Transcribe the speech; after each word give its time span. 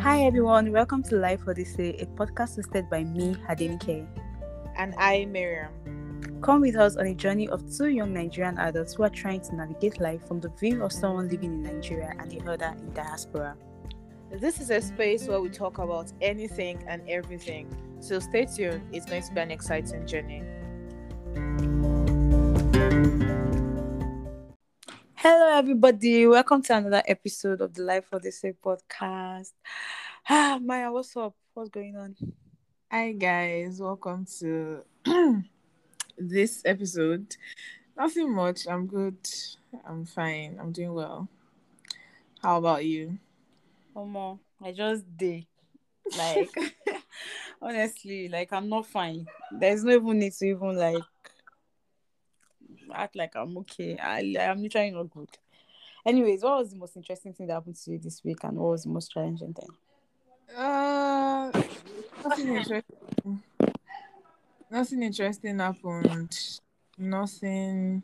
Hi 0.00 0.22
everyone, 0.22 0.70
welcome 0.70 1.02
to 1.02 1.16
Life 1.16 1.40
Odyssey, 1.48 1.96
a 1.98 2.06
podcast 2.06 2.56
hosted 2.56 2.88
by 2.88 3.02
me, 3.02 3.34
Adenike. 3.48 4.06
And 4.76 4.94
I, 4.96 5.24
Miriam. 5.24 5.72
Come 6.40 6.60
with 6.60 6.76
us 6.76 6.96
on 6.96 7.06
a 7.06 7.14
journey 7.14 7.48
of 7.48 7.64
two 7.76 7.88
young 7.88 8.14
Nigerian 8.14 8.58
adults 8.58 8.94
who 8.94 9.02
are 9.02 9.10
trying 9.10 9.40
to 9.40 9.56
navigate 9.56 10.00
life 10.00 10.24
from 10.28 10.38
the 10.38 10.50
view 10.50 10.84
of 10.84 10.92
someone 10.92 11.28
living 11.28 11.52
in 11.52 11.62
Nigeria 11.64 12.14
and 12.16 12.30
the 12.30 12.40
other 12.48 12.76
in 12.78 12.92
diaspora. 12.94 13.56
This 14.30 14.60
is 14.60 14.70
a 14.70 14.80
space 14.80 15.26
where 15.26 15.40
we 15.40 15.48
talk 15.48 15.78
about 15.78 16.12
anything 16.20 16.80
and 16.86 17.02
everything. 17.08 17.68
So 17.98 18.20
stay 18.20 18.44
tuned, 18.46 18.82
it's 18.92 19.06
going 19.06 19.22
to 19.22 19.32
be 19.34 19.40
an 19.40 19.50
exciting 19.50 20.06
journey. 20.06 20.44
Hello, 25.20 25.58
everybody. 25.58 26.28
Welcome 26.28 26.62
to 26.62 26.76
another 26.76 27.02
episode 27.04 27.60
of 27.60 27.74
the 27.74 27.82
Life 27.82 28.06
Odyssey 28.12 28.52
podcast. 28.64 29.50
Ah, 30.30 30.60
Maya, 30.62 30.92
what's 30.92 31.16
up? 31.16 31.34
What's 31.54 31.70
going 31.70 31.96
on? 31.96 32.14
Hi, 32.88 33.10
guys. 33.10 33.80
Welcome 33.80 34.26
to 34.38 34.84
this 36.16 36.62
episode. 36.64 37.34
Nothing 37.96 38.32
much. 38.32 38.68
I'm 38.68 38.86
good. 38.86 39.18
I'm 39.84 40.04
fine. 40.04 40.56
I'm 40.60 40.70
doing 40.70 40.94
well. 40.94 41.28
How 42.40 42.58
about 42.58 42.84
you? 42.84 43.18
Omo, 43.96 44.38
I 44.62 44.70
just 44.70 45.04
did. 45.16 45.46
Like, 46.16 46.48
honestly, 47.60 48.28
like, 48.28 48.52
I'm 48.52 48.68
not 48.68 48.86
fine. 48.86 49.26
There's 49.50 49.82
no 49.82 49.94
even 49.94 50.20
need 50.20 50.32
to 50.34 50.46
even, 50.46 50.76
like, 50.76 51.02
act 52.94 53.16
like 53.16 53.34
I'm 53.36 53.56
okay. 53.58 53.96
I, 53.98 54.36
I'm 54.40 54.62
literally 54.62 54.90
not 54.90 55.10
good. 55.10 55.30
Anyways, 56.06 56.42
what 56.42 56.58
was 56.58 56.70
the 56.70 56.76
most 56.76 56.96
interesting 56.96 57.32
thing 57.32 57.46
that 57.48 57.54
happened 57.54 57.76
to 57.76 57.90
you 57.90 57.98
this 57.98 58.22
week, 58.24 58.38
and 58.44 58.56
what 58.56 58.70
was 58.70 58.84
the 58.84 58.90
most 58.90 59.10
challenging 59.12 59.52
thing? 59.54 59.68
Uh, 60.56 61.50
nothing 62.24 62.56
interesting. 62.56 63.42
Nothing 64.70 65.02
interesting 65.02 65.58
happened. 65.58 66.60
Nothing. 66.96 68.02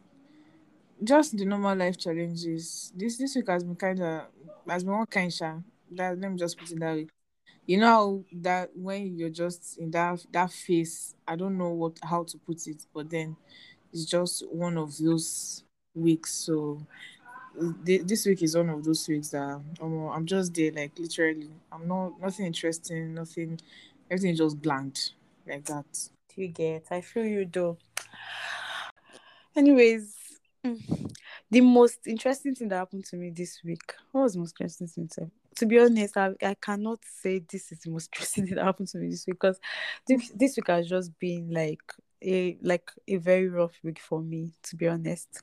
Just 1.03 1.37
the 1.37 1.45
normal 1.45 1.77
life 1.77 1.99
challenges. 1.99 2.93
This 2.97 3.19
this 3.19 3.35
week 3.37 3.49
has 3.49 3.65
been 3.65 3.77
kind 3.77 4.01
of 4.01 4.23
has 4.69 4.85
been 4.85 4.93
one 4.93 5.07
kind 5.07 5.33
of 5.43 5.63
that. 5.93 6.19
Let 6.19 6.31
me 6.31 6.37
just 6.39 6.59
put 6.59 6.71
it 6.71 6.81
that 6.81 6.95
way. 6.95 7.07
You 7.67 7.79
know 7.79 8.25
that 8.33 8.71
when 8.75 9.17
you're 9.17 9.31
just 9.31 9.79
in 9.79 9.91
that 9.93 10.25
that 10.33 10.53
phase, 10.53 11.15
I 11.27 11.37
don't 11.37 11.57
know 11.57 11.71
what 11.71 11.99
how 12.03 12.25
to 12.25 12.39
put 12.39 12.67
it, 12.67 12.87
but 12.93 13.09
then 13.11 13.37
it's 13.95 14.05
just 14.05 14.47
one 14.51 14.77
of 14.77 14.99
those 14.99 15.63
weeks. 15.95 16.35
So 16.35 16.85
th- 17.87 18.03
this 18.03 18.27
week 18.27 18.43
is 18.43 18.57
one 18.57 18.69
of 18.69 18.85
those 18.85 19.07
weeks 19.09 19.29
that 19.29 19.61
um, 19.81 20.09
I'm 20.13 20.27
just 20.27 20.53
there, 20.53 20.73
like 20.73 20.99
literally. 20.99 21.49
I'm 21.73 21.87
not 21.87 22.21
nothing 22.21 22.47
interesting, 22.47 23.15
nothing. 23.15 23.61
Everything 24.11 24.37
just 24.37 24.61
bland 24.61 25.13
like 25.47 25.65
that. 25.67 25.87
Do 26.35 26.43
you 26.43 26.49
get? 26.49 26.87
I 26.91 27.01
feel 27.01 27.25
you 27.25 27.49
though. 27.51 27.79
Anyways, 29.57 30.13
mm, 30.67 31.13
the 31.51 31.61
most 31.61 32.01
interesting 32.07 32.55
thing 32.57 32.69
that 32.69 32.77
happened 32.77 33.05
to 33.07 33.17
me 33.17 33.31
this 33.31 33.61
week. 33.65 33.95
What 34.11 34.23
was 34.23 34.33
the 34.35 34.41
most 34.41 34.57
interesting 34.59 34.89
thing 34.89 35.09
to 35.15 35.31
to 35.57 35.67
be 35.67 35.79
honest, 35.79 36.17
I, 36.17 36.33
I 36.43 36.55
cannot 36.61 36.99
say 37.05 37.41
this 37.51 37.71
is 37.71 37.79
the 37.81 37.91
most 37.91 38.11
interesting 38.13 38.47
thing 38.47 38.57
that 38.57 38.65
happened 38.65 38.89
to 38.89 38.99
me 38.99 39.11
this 39.11 39.27
week 39.27 39.37
because 39.41 39.61
this, 40.07 40.31
this 40.35 40.57
week 40.57 40.67
has 40.67 40.89
just 40.89 41.17
been 41.19 41.51
like 41.51 41.81
a 42.25 42.57
like 42.63 42.91
a 43.07 43.17
very 43.17 43.49
rough 43.49 43.79
week 43.83 43.99
for 44.01 44.21
me 44.21 44.53
to 44.65 44.77
be 44.77 44.89
honest. 44.89 45.43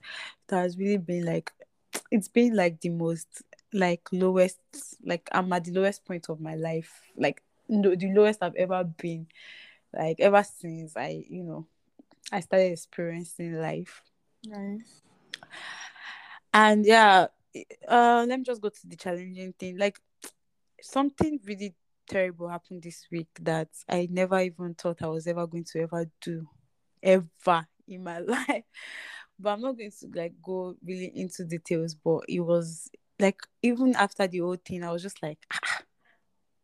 It 0.49 0.55
has 0.55 0.77
really 0.77 0.97
been 0.97 1.25
like 1.25 1.51
it's 2.11 2.27
been 2.27 2.55
like 2.55 2.81
the 2.81 2.89
most 2.89 3.43
like 3.73 4.01
lowest 4.11 4.59
like 5.05 5.29
i'm 5.31 5.51
at 5.53 5.63
the 5.63 5.71
lowest 5.71 6.03
point 6.05 6.29
of 6.29 6.39
my 6.41 6.55
life 6.55 7.01
like 7.15 7.41
no, 7.69 7.95
the 7.95 8.11
lowest 8.13 8.43
i've 8.43 8.55
ever 8.55 8.83
been 8.83 9.27
like 9.93 10.19
ever 10.19 10.43
since 10.43 10.95
i 10.97 11.23
you 11.29 11.43
know 11.43 11.65
i 12.31 12.39
started 12.39 12.71
experiencing 12.71 13.53
life. 13.53 14.01
Nice. 14.45 15.01
and 16.53 16.85
yeah 16.85 17.27
uh 17.87 18.25
let 18.27 18.39
me 18.39 18.43
just 18.43 18.61
go 18.61 18.69
to 18.69 18.87
the 18.87 18.95
challenging 18.95 19.53
thing. 19.53 19.77
Like 19.77 19.99
something 20.81 21.39
really 21.45 21.75
terrible 22.07 22.49
happened 22.49 22.83
this 22.83 23.05
week 23.09 23.29
that 23.41 23.69
i 23.87 24.05
never 24.11 24.37
even 24.41 24.73
thought 24.73 25.01
i 25.01 25.07
was 25.07 25.27
ever 25.27 25.47
going 25.47 25.63
to 25.63 25.79
ever 25.79 26.05
do 26.19 26.45
ever 27.03 27.67
in 27.87 28.03
my 28.03 28.19
life. 28.19 28.63
But 29.39 29.49
I'm 29.49 29.61
not 29.61 29.77
going 29.77 29.91
to 29.91 30.07
like 30.13 30.33
go 30.41 30.75
really 30.85 31.11
into 31.15 31.43
details. 31.45 31.95
But 31.95 32.21
it 32.27 32.41
was 32.41 32.89
like 33.19 33.39
even 33.61 33.95
after 33.95 34.27
the 34.27 34.39
whole 34.39 34.57
thing, 34.57 34.83
I 34.83 34.91
was 34.91 35.01
just 35.01 35.21
like, 35.23 35.39
ah, 35.53 35.81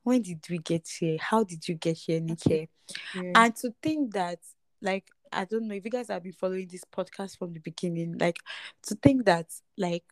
when 0.03 0.21
did 0.21 0.45
we 0.49 0.59
get 0.59 0.87
here? 0.99 1.17
How 1.19 1.43
did 1.43 1.67
you 1.67 1.75
get 1.75 1.97
here, 1.97 2.21
Nike? 2.21 2.69
Yeah. 3.15 3.31
And 3.35 3.55
to 3.57 3.73
think 3.81 4.13
that 4.13 4.39
like 4.81 5.05
I 5.31 5.45
don't 5.45 5.67
know 5.67 5.75
if 5.75 5.83
you 5.83 5.91
guys 5.91 6.07
have 6.07 6.23
been 6.23 6.33
following 6.33 6.67
this 6.67 6.83
podcast 6.85 7.37
from 7.37 7.53
the 7.53 7.59
beginning, 7.59 8.17
like 8.17 8.37
to 8.83 8.95
think 8.95 9.25
that 9.25 9.47
like 9.77 10.05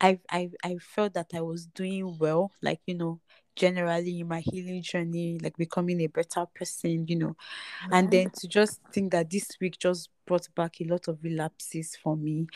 I 0.00 0.18
I 0.30 0.50
I 0.64 0.76
felt 0.80 1.14
that 1.14 1.30
I 1.34 1.40
was 1.40 1.66
doing 1.66 2.16
well, 2.18 2.52
like 2.62 2.80
you 2.86 2.94
know, 2.94 3.20
generally 3.56 4.20
in 4.20 4.28
my 4.28 4.40
healing 4.40 4.82
journey, 4.82 5.38
like 5.42 5.56
becoming 5.56 6.00
a 6.00 6.06
better 6.06 6.46
person, 6.54 7.06
you 7.06 7.16
know. 7.16 7.36
Mm-hmm. 7.84 7.94
And 7.94 8.10
then 8.10 8.30
to 8.38 8.48
just 8.48 8.80
think 8.92 9.12
that 9.12 9.30
this 9.30 9.48
week 9.60 9.78
just 9.78 10.10
brought 10.26 10.48
back 10.54 10.80
a 10.80 10.84
lot 10.84 11.08
of 11.08 11.22
relapses 11.22 11.96
for 12.02 12.16
me. 12.16 12.46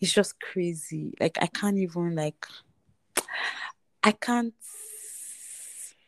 It's 0.00 0.12
just 0.12 0.38
crazy. 0.40 1.14
Like 1.20 1.38
I 1.40 1.46
can't 1.46 1.78
even 1.78 2.14
like 2.14 2.46
I 4.02 4.12
can't 4.12 4.54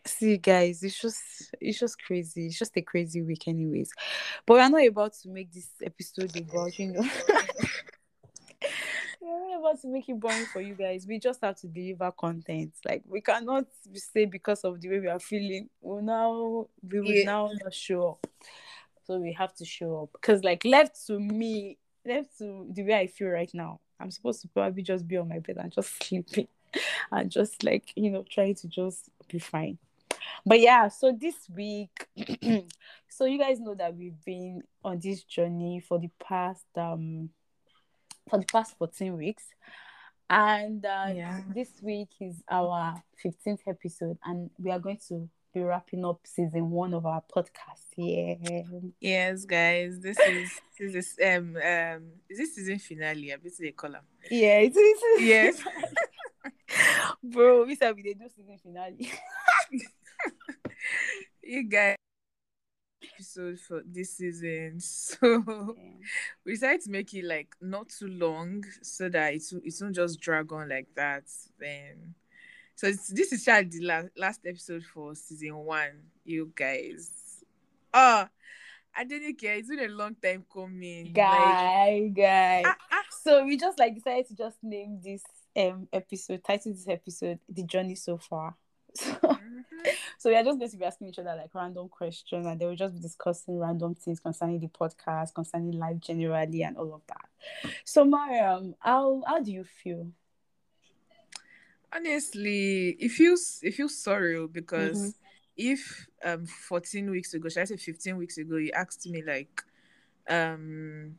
see 0.09 0.39
guys 0.39 0.83
it's 0.83 1.01
just 1.01 1.23
it's 1.61 1.79
just 1.79 2.03
crazy 2.03 2.47
it's 2.47 2.59
just 2.59 2.77
a 2.77 2.83
crazy 2.83 3.23
week 3.23 3.47
anyways 3.47 3.93
but 4.47 4.55
we're 4.55 4.69
not 4.69 4.87
about 4.87 5.13
to 5.13 5.29
make 5.29 5.53
this 5.53 5.69
episode 5.83 6.35
about 6.37 6.79
you 6.79 6.93
know 6.93 7.03
we're 9.69 9.81
to 9.81 9.89
make 9.89 10.09
it 10.09 10.19
boring 10.19 10.47
for 10.47 10.61
you 10.61 10.75
guys. 10.75 11.07
We 11.07 11.19
just 11.19 11.41
have 11.43 11.57
to 11.61 11.67
deliver 11.67 12.11
content. 12.13 12.75
Like 12.85 13.03
we 13.07 13.21
cannot 13.21 13.67
say 13.95 14.25
because 14.25 14.65
of 14.65 14.81
the 14.81 14.89
way 14.89 15.01
we 15.01 15.09
are 15.09 15.21
feeling. 15.21 15.69
We 15.81 16.03
now 16.03 16.67
we 16.89 17.01
will 17.01 17.07
yeah. 17.09 17.25
now 17.25 17.51
not 17.63 17.75
show 17.75 18.11
up. 18.11 18.27
So 19.05 19.19
we 19.19 19.33
have 19.33 19.55
to 19.57 19.65
show 19.65 20.03
up. 20.03 20.11
Because 20.13 20.45
like 20.45 20.65
left 20.65 21.07
to 21.07 21.19
me, 21.19 21.79
left 22.05 22.39
to 22.39 22.67
the 22.71 22.85
way 22.85 22.95
I 22.95 23.07
feel 23.07 23.29
right 23.29 23.51
now, 23.55 23.81
I'm 24.01 24.11
supposed 24.11 24.43
to 24.43 24.49
probably 24.49 24.83
just 24.83 25.07
be 25.07 25.17
on 25.17 25.29
my 25.29 25.39
bed 25.39 25.57
and 25.59 25.73
just 25.73 26.03
sleeping 26.03 26.49
and 27.11 27.31
just 27.31 27.65
like, 27.65 27.93
you 27.97 28.11
know, 28.11 28.25
trying 28.29 28.55
to 28.57 28.69
just 28.69 29.09
be 29.29 29.39
fine. 29.39 29.79
But 30.45 30.61
yeah, 30.61 30.89
so 30.89 31.13
this 31.13 31.37
week, 31.55 32.07
so 33.09 33.25
you 33.25 33.39
guys 33.39 33.61
know 33.61 33.75
that 33.75 33.97
we've 33.97 34.23
been 34.25 34.63
on 34.85 34.99
this 34.99 35.23
journey 35.25 35.81
for 35.81 35.99
the 35.99 36.11
past 36.23 36.65
um 36.77 37.31
for 38.29 38.39
the 38.39 38.47
past 38.47 38.77
14 38.79 39.17
weeks. 39.17 39.45
And 40.31 40.85
uh, 40.85 41.07
yeah. 41.15 41.41
this 41.55 41.71
week 41.83 42.11
is 42.21 42.43
our 42.51 43.03
15th 43.25 43.61
episode, 43.67 44.19
and 44.25 44.51
we 44.59 44.71
are 44.71 44.79
going 44.79 44.99
to 45.09 45.29
be 45.55 45.61
wrapping 45.63 46.05
up 46.05 46.21
season 46.25 46.71
one 46.71 46.93
of 46.93 47.07
our 47.07 47.23
podcast. 47.35 47.87
Yeah. 47.97 48.35
Yes, 49.01 49.45
guys. 49.47 49.99
This 50.01 50.19
is 50.19 50.61
this 50.79 50.95
is 50.95 51.17
um 51.25 51.57
um 51.57 52.03
is 52.29 52.39
this 52.39 52.55
season 52.55 52.79
finale? 52.79 53.33
I 53.33 53.37
bet 53.37 53.53
they 53.59 53.71
call 53.71 53.93
them. 53.93 54.03
Yeah, 54.31 54.59
it 54.59 54.77
is. 54.77 55.23
Yes. 55.23 55.63
Bro, 57.23 57.65
we 57.65 57.75
said 57.75 57.97
we 57.97 58.03
did 58.03 58.19
do 58.19 58.29
season 58.29 58.59
finale. 58.63 59.11
you 61.43 61.69
guys 61.69 61.97
episode 63.03 63.59
for 63.59 63.83
this 63.87 64.17
season 64.17 64.75
so 64.81 65.43
yeah. 65.47 65.73
we 66.45 66.53
decided 66.53 66.81
to 66.81 66.91
make 66.91 67.13
it 67.15 67.25
like 67.25 67.55
not 67.61 67.89
too 67.89 68.09
long 68.09 68.63
so 68.83 69.09
that 69.09 69.35
it, 69.35 69.43
it 69.65 69.75
won't 69.81 69.95
just 69.95 70.21
drag 70.21 70.53
on 70.53 70.69
like 70.69 70.89
that 70.95 71.25
then 71.59 72.15
so 72.75 72.87
this 73.11 73.33
is 73.33 73.45
Chad, 73.45 73.73
the 73.73 73.81
last, 73.81 74.09
last 74.17 74.41
episode 74.47 74.85
for 74.85 75.15
season 75.15 75.57
one 75.57 76.03
you 76.25 76.53
guys 76.55 77.45
oh 77.95 78.27
I 78.99 79.05
didn't 79.05 79.39
care. 79.39 79.55
It's 79.55 79.69
been 79.69 79.79
a 79.79 79.89
long 79.89 80.17
time 80.21 80.45
coming. 80.53 81.13
Guy, 81.13 82.01
like, 82.03 82.15
guy. 82.15 82.63
Ah, 82.67 82.77
ah. 82.91 83.03
So 83.23 83.45
we 83.45 83.57
just 83.57 83.79
like 83.79 83.95
decided 83.95 84.27
to 84.27 84.35
just 84.35 84.57
name 84.61 84.99
this 85.01 85.23
um 85.57 85.87
episode, 85.93 86.43
title 86.43 86.73
this 86.73 86.89
episode, 86.89 87.39
The 87.49 87.63
Journey 87.63 87.95
So 87.95 88.19
Far. 88.19 88.57
So, 88.95 89.13
mm-hmm. 89.13 89.91
so 90.19 90.31
we 90.31 90.37
are 90.37 90.43
just 90.43 90.59
going 90.59 90.71
to 90.71 90.77
be 90.77 90.85
asking 90.85 91.09
each 91.09 91.19
other 91.19 91.35
like 91.37 91.55
random 91.55 91.89
questions 91.89 92.47
and 92.47 92.59
they 92.59 92.67
will 92.67 92.75
just 92.75 92.95
be 92.95 93.01
discussing 93.01 93.59
random 93.59 93.95
things 93.95 94.19
concerning 94.19 94.59
the 94.59 94.69
podcast, 94.69 95.35
concerning 95.35 95.73
life 95.73 95.99
generally 96.01 96.63
and 96.63 96.77
all 96.77 96.95
of 96.95 97.03
that. 97.07 97.73
So 97.85 98.05
Mariam, 98.05 98.75
how 98.81 99.23
how 99.27 99.41
do 99.41 99.53
you 99.53 99.65
feel? 99.65 100.09
Honestly, 101.95 102.97
it 102.99 103.11
feels 103.11 103.61
it 103.63 103.75
feels 103.75 103.95
surreal 104.03 104.53
because 104.53 104.99
mm-hmm. 104.99 105.11
if 105.57 106.07
um 106.25 106.47
14 106.47 107.11
weeks 107.11 107.35
ago, 107.35 107.49
should 107.49 107.63
I 107.63 107.65
say 107.67 107.77
15 107.77 108.17
weeks 108.17 108.39
ago, 108.39 108.57
you 108.57 108.73
asked 108.73 109.07
me 109.07 109.23
like 109.23 109.63
um 110.29 111.19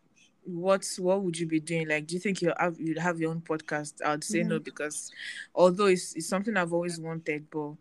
what 0.55 0.85
what 0.97 1.21
would 1.21 1.37
you 1.37 1.45
be 1.47 1.59
doing 1.59 1.87
like 1.87 2.07
do 2.07 2.15
you 2.15 2.19
think 2.19 2.41
you 2.41 2.51
have 2.57 2.79
you'd 2.79 2.97
have 2.97 3.19
your 3.19 3.31
own 3.31 3.41
podcast 3.41 3.93
i'd 4.05 4.23
say 4.23 4.39
mm-hmm. 4.39 4.49
no 4.49 4.59
because 4.59 5.11
although 5.53 5.85
it's, 5.85 6.13
it's 6.15 6.27
something 6.27 6.55
i've 6.57 6.73
always 6.73 6.99
wanted 6.99 7.45
but 7.49 7.73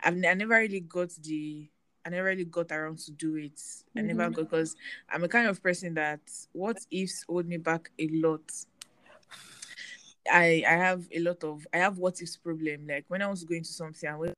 I've 0.00 0.14
I 0.24 0.34
never 0.34 0.54
really 0.54 0.80
got 0.80 1.10
the 1.22 1.68
I 2.04 2.10
never 2.10 2.28
really 2.28 2.44
got 2.44 2.70
around 2.70 2.98
to 3.00 3.10
do 3.10 3.34
it. 3.34 3.60
I 3.96 4.02
never 4.02 4.28
Mhm. 4.28 4.34
got 4.34 4.44
because 4.44 4.76
I'm 5.08 5.24
a 5.24 5.28
kind 5.28 5.48
of 5.48 5.60
person 5.60 5.94
that 5.94 6.20
what 6.52 6.78
ifs 6.90 7.24
hold 7.28 7.46
me 7.46 7.56
back 7.56 7.90
a 7.98 8.06
lot. 8.08 8.48
I 10.30 10.62
I 10.66 10.72
have 10.74 11.08
a 11.10 11.18
lot 11.18 11.42
of 11.42 11.66
I 11.72 11.78
have 11.78 11.98
what 11.98 12.22
ifs 12.22 12.36
problem. 12.36 12.86
Like 12.86 13.04
when 13.08 13.22
I 13.22 13.26
was 13.28 13.42
going 13.42 13.64
to 13.64 13.72
something 13.72 14.08
and 14.08 14.18
when 14.20 14.34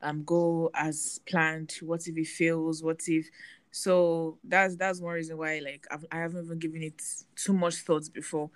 um 0.00 0.24
go 0.24 0.70
as 0.72 1.20
planned, 1.28 1.76
what 1.82 2.06
if 2.06 2.16
it 2.16 2.26
fails? 2.28 2.82
What 2.82 3.00
if 3.06 3.26
so 3.70 4.38
that's 4.44 4.76
that's 4.76 5.00
one 5.00 5.14
reason 5.14 5.36
why 5.38 5.60
like 5.64 5.86
I've, 5.90 6.04
I 6.10 6.18
haven't 6.18 6.44
even 6.44 6.58
given 6.58 6.82
it 6.82 7.00
too 7.36 7.52
much 7.52 7.76
thoughts 7.76 8.08
before. 8.08 8.50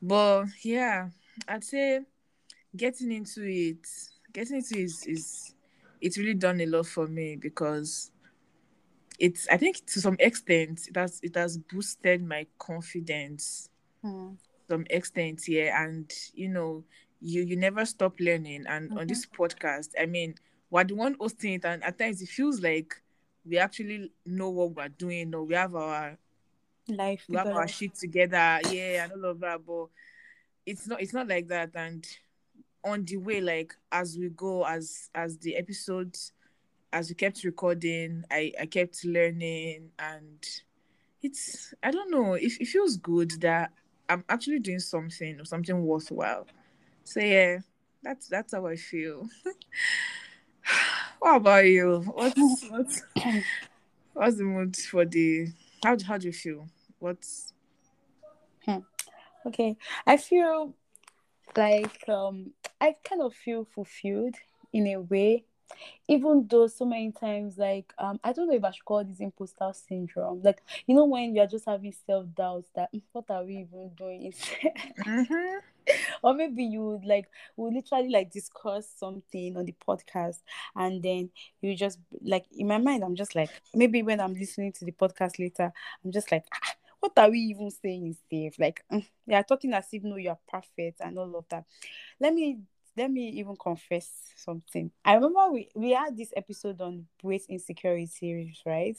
But 0.00 0.46
yeah, 0.62 1.08
I'd 1.48 1.64
say 1.64 2.00
getting 2.76 3.12
into 3.12 3.42
it 3.42 3.86
getting 4.32 4.56
into 4.56 4.74
it 4.78 4.84
is, 4.84 5.06
is 5.06 5.54
it's 6.00 6.18
really 6.18 6.34
done 6.34 6.60
a 6.60 6.66
lot 6.66 6.86
for 6.86 7.06
me 7.06 7.36
because 7.36 8.10
it's 9.18 9.48
I 9.48 9.56
think 9.56 9.84
to 9.86 10.00
some 10.00 10.16
extent 10.18 10.88
it 10.88 10.96
has 10.96 11.20
it 11.22 11.34
has 11.36 11.58
boosted 11.58 12.22
my 12.22 12.46
confidence 12.58 13.68
Mm. 14.04 14.36
some 14.68 14.84
extent 14.90 15.48
yeah 15.48 15.82
and 15.82 16.12
you 16.34 16.50
know 16.50 16.84
you 17.22 17.42
you 17.42 17.56
never 17.56 17.86
stop 17.86 18.20
learning 18.20 18.66
and 18.68 18.92
on 18.98 19.06
this 19.06 19.24
podcast 19.24 19.92
I 19.98 20.04
mean 20.04 20.34
we're 20.68 20.84
the 20.84 20.94
one 20.94 21.16
hosting 21.18 21.54
it 21.54 21.64
and 21.64 21.82
at 21.82 21.98
times 21.98 22.20
it 22.20 22.28
feels 22.28 22.60
like 22.60 22.94
we 23.46 23.58
actually 23.58 24.10
know 24.24 24.50
what 24.50 24.74
we're 24.74 24.88
doing 24.88 25.34
or 25.34 25.44
we 25.44 25.54
have 25.54 25.74
our 25.74 26.16
Life. 26.88 27.24
we 27.28 27.36
have 27.36 27.46
our 27.48 27.68
shit 27.68 27.94
together. 27.94 28.60
Yeah 28.70 29.04
and 29.04 29.12
all 29.12 29.30
of 29.30 29.40
that 29.40 29.64
but 29.66 29.86
it's 30.66 30.86
not 30.86 31.00
it's 31.00 31.12
not 31.12 31.28
like 31.28 31.48
that. 31.48 31.70
And 31.74 32.06
on 32.84 33.04
the 33.04 33.16
way 33.16 33.40
like 33.40 33.74
as 33.92 34.16
we 34.18 34.28
go 34.30 34.64
as 34.64 35.10
as 35.14 35.38
the 35.38 35.56
episodes 35.56 36.32
as 36.92 37.08
we 37.08 37.14
kept 37.14 37.42
recording 37.44 38.24
i 38.30 38.52
i 38.60 38.66
kept 38.66 39.04
learning. 39.04 39.90
And 39.98 40.46
it's 41.22 41.74
i 41.82 41.90
don't 41.90 42.10
know 42.10 42.34
it, 42.34 42.52
it 42.60 42.66
feels 42.66 42.96
good 42.96 43.32
that 43.40 43.72
i'm 44.08 44.24
actually 44.28 44.58
doing 44.58 44.80
something 44.80 45.40
or 45.40 45.44
something 45.44 45.84
worthwhile. 45.84 46.46
So 47.04 47.20
yeah 47.20 47.58
that's 48.02 48.28
that's 48.28 48.52
how 48.52 48.66
i 48.66 48.76
feel 48.76 49.26
what 51.24 51.36
about 51.36 51.64
you 51.64 52.00
what's 52.12 52.64
what's 52.68 53.02
what's 54.12 54.36
the 54.36 54.44
mood 54.44 54.76
for 54.76 55.06
the 55.06 55.48
how, 55.82 55.96
how 56.06 56.18
do 56.18 56.26
you 56.26 56.32
feel 56.34 56.68
what's 56.98 57.54
Okay. 59.46 59.76
I 60.06 60.16
feel 60.16 60.74
like 61.56 62.08
um 62.08 62.52
I 62.80 62.96
kind 63.04 63.22
of 63.22 63.34
feel 63.34 63.64
fulfilled 63.64 64.34
in 64.72 64.86
a 64.86 65.00
way. 65.00 65.44
Even 66.08 66.46
though 66.48 66.66
so 66.66 66.84
many 66.84 67.12
times 67.12 67.58
like 67.58 67.92
um 67.98 68.20
I 68.22 68.32
don't 68.32 68.48
know 68.48 68.54
if 68.56 68.64
I 68.64 68.70
should 68.70 68.84
call 68.84 69.04
this 69.04 69.20
imposter 69.20 69.70
syndrome. 69.72 70.42
Like 70.42 70.62
you 70.86 70.94
know 70.94 71.04
when 71.04 71.34
you're 71.34 71.46
just 71.46 71.66
having 71.66 71.94
self 72.06 72.26
doubts 72.34 72.68
that 72.74 72.92
"Mm, 72.92 73.02
what 73.12 73.30
are 73.30 73.44
we 73.44 73.58
even 73.58 73.90
doing? 73.96 74.32
mm-hmm. 75.06 75.58
or 76.22 76.34
maybe 76.34 76.64
you 76.64 76.82
would 76.82 77.04
like 77.04 77.28
we 77.56 77.70
literally 77.70 78.08
like 78.08 78.30
discuss 78.30 78.88
something 78.96 79.56
on 79.56 79.64
the 79.64 79.74
podcast 79.86 80.38
and 80.76 81.02
then 81.02 81.30
you 81.60 81.76
just 81.76 81.98
like 82.22 82.44
in 82.56 82.66
my 82.66 82.78
mind 82.78 83.02
i'm 83.02 83.14
just 83.14 83.34
like 83.34 83.50
maybe 83.74 84.02
when 84.02 84.20
i'm 84.20 84.34
listening 84.34 84.72
to 84.72 84.84
the 84.84 84.92
podcast 84.92 85.38
later 85.38 85.72
i'm 86.04 86.12
just 86.12 86.30
like 86.32 86.44
"Ah, 86.54 86.74
what 87.00 87.12
are 87.18 87.30
we 87.30 87.38
even 87.38 87.70
saying 87.70 88.06
is 88.06 88.18
safe 88.30 88.58
like 88.58 88.82
they 89.26 89.34
are 89.34 89.42
talking 89.42 89.72
as 89.74 89.86
if 89.92 90.02
no 90.02 90.16
you're 90.16 90.38
perfect 90.48 91.00
and 91.00 91.18
all 91.18 91.36
of 91.36 91.44
that 91.50 91.64
let 92.18 92.32
me 92.32 92.58
let 92.96 93.10
me 93.10 93.28
even 93.30 93.56
confess 93.56 94.10
something 94.36 94.90
i 95.04 95.14
remember 95.14 95.50
we 95.50 95.68
we 95.74 95.90
had 95.90 96.16
this 96.16 96.32
episode 96.36 96.80
on 96.80 97.06
weight 97.22 97.44
insecurity 97.48 98.06
series, 98.06 98.60
right 98.64 98.96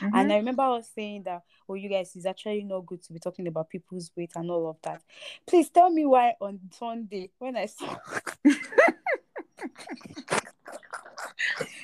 mm-hmm. 0.00 0.14
and 0.14 0.32
I 0.32 0.36
remember 0.36 0.62
I 0.62 0.68
was 0.68 0.88
saying 0.94 1.22
that, 1.24 1.42
oh, 1.68 1.74
you 1.74 1.88
guys, 1.88 2.14
it's 2.14 2.26
actually 2.26 2.62
not 2.64 2.86
good 2.86 3.02
to 3.04 3.12
be 3.12 3.18
talking 3.18 3.46
about 3.46 3.70
people's 3.70 4.10
weight 4.16 4.32
and 4.36 4.50
all 4.50 4.68
of 4.68 4.76
that. 4.82 5.02
Please 5.46 5.70
tell 5.70 5.90
me 5.90 6.04
why 6.06 6.34
on 6.40 6.60
Sunday 6.70 7.30
when 7.38 7.56
I 7.56 7.66
saw, 7.66 7.86
what, 7.86 7.96
I 8.40 8.54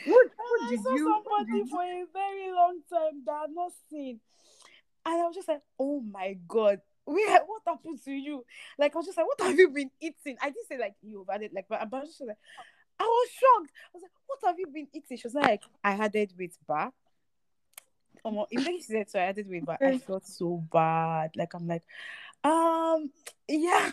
what 0.07 0.71
did 0.71 0.83
saw 0.83 0.95
you 0.95 1.23
somebody 1.27 1.71
for 1.71 1.83
a 1.83 2.05
very 2.13 2.53
long 2.53 2.81
time 2.91 3.23
that 3.27 3.33
I've 3.33 3.55
not 3.55 3.73
seen. 3.91 4.21
And 5.07 5.21
I 5.21 5.27
was 5.27 5.35
just 5.35 5.49
like, 5.49 5.63
oh 5.79 6.01
my 6.01 6.37
God. 6.49 6.81
Where, 7.05 7.41
what 7.47 7.63
happened 7.67 8.03
to 8.05 8.13
you? 8.13 8.45
Like, 8.79 8.95
I 8.95 8.99
was 8.99 9.07
just 9.07 9.19
like, 9.19 9.27
what 9.27 9.41
have 9.41 9.59
you 9.59 9.69
been 9.71 9.91
eating? 10.01 10.37
I 10.41 10.47
didn't 10.47 10.69
say 10.69 10.79
like 10.79 10.95
you, 11.03 11.27
did, 11.39 11.53
like, 11.53 11.67
but, 11.69 11.81
I 11.81 11.85
was 11.85 12.09
just 12.09 12.21
like, 12.21 12.37
I 12.99 13.05
was 13.05 13.29
shocked. 13.31 13.73
I 13.75 13.91
was 13.95 14.03
like, 14.03 14.13
what 14.27 14.39
have 14.45 14.59
you 14.59 14.67
been 14.69 14.89
eating? 14.93 15.17
She 15.17 15.27
was 15.27 15.35
like, 15.35 15.63
I 15.83 15.93
added 15.93 16.33
weight 16.39 16.57
back. 16.67 16.93
Um, 18.25 18.45
immediately 18.51 18.81
she 18.81 18.87
said 18.93 19.11
so 19.11 19.19
I 19.19 19.25
added 19.25 19.49
weight, 19.49 19.67
but 19.67 19.81
I 19.85 19.95
felt 19.95 20.27
so 20.27 20.65
bad. 20.73 21.33
Like 21.37 21.53
I'm 21.55 21.67
like, 21.67 21.83
um, 22.43 23.11
yeah, 23.49 23.93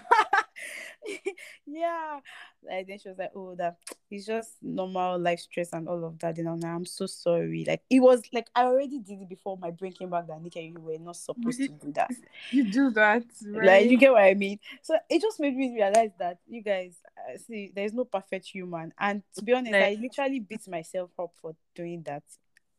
yeah. 1.65 2.19
Like 2.63 2.87
then 2.87 2.99
she 2.99 3.09
was 3.09 3.17
like, 3.17 3.31
oh, 3.35 3.55
that 3.55 3.77
it's 4.09 4.25
just 4.25 4.51
normal 4.61 5.19
life 5.19 5.39
stress 5.39 5.73
and 5.73 5.87
all 5.87 6.05
of 6.05 6.19
that. 6.19 6.37
You 6.37 6.43
know, 6.43 6.55
now 6.55 6.75
I'm 6.75 6.85
so 6.85 7.05
sorry. 7.07 7.65
Like 7.67 7.81
it 7.89 7.99
was 7.99 8.21
like 8.31 8.47
I 8.55 8.63
already 8.63 8.99
did 8.99 9.21
it 9.21 9.29
before 9.29 9.57
my 9.57 9.71
brain 9.71 9.93
came 9.93 10.09
back 10.09 10.27
that 10.27 10.41
Nika, 10.41 10.61
you 10.61 10.79
were 10.79 10.97
not 10.99 11.15
supposed 11.15 11.59
to 11.65 11.71
do 11.71 11.91
that. 11.93 12.11
you 12.51 12.63
do 12.65 12.89
that 12.91 13.23
right 13.43 13.63
Like 13.63 13.89
you 13.89 13.97
get 13.97 14.11
what 14.11 14.23
I 14.23 14.33
mean. 14.33 14.59
So 14.81 14.97
it 15.09 15.21
just 15.21 15.39
made 15.39 15.55
me 15.55 15.73
realize 15.73 16.11
that 16.19 16.39
you 16.47 16.61
guys 16.61 16.95
uh, 17.17 17.37
see, 17.37 17.71
there's 17.75 17.93
no 17.93 18.05
perfect 18.05 18.47
human, 18.47 18.93
and 18.99 19.23
to 19.35 19.43
be 19.43 19.53
honest, 19.53 19.73
I 19.73 19.97
literally 19.99 20.39
beat 20.39 20.67
myself 20.67 21.11
up 21.19 21.31
for 21.41 21.55
doing 21.75 22.03
that. 22.03 22.23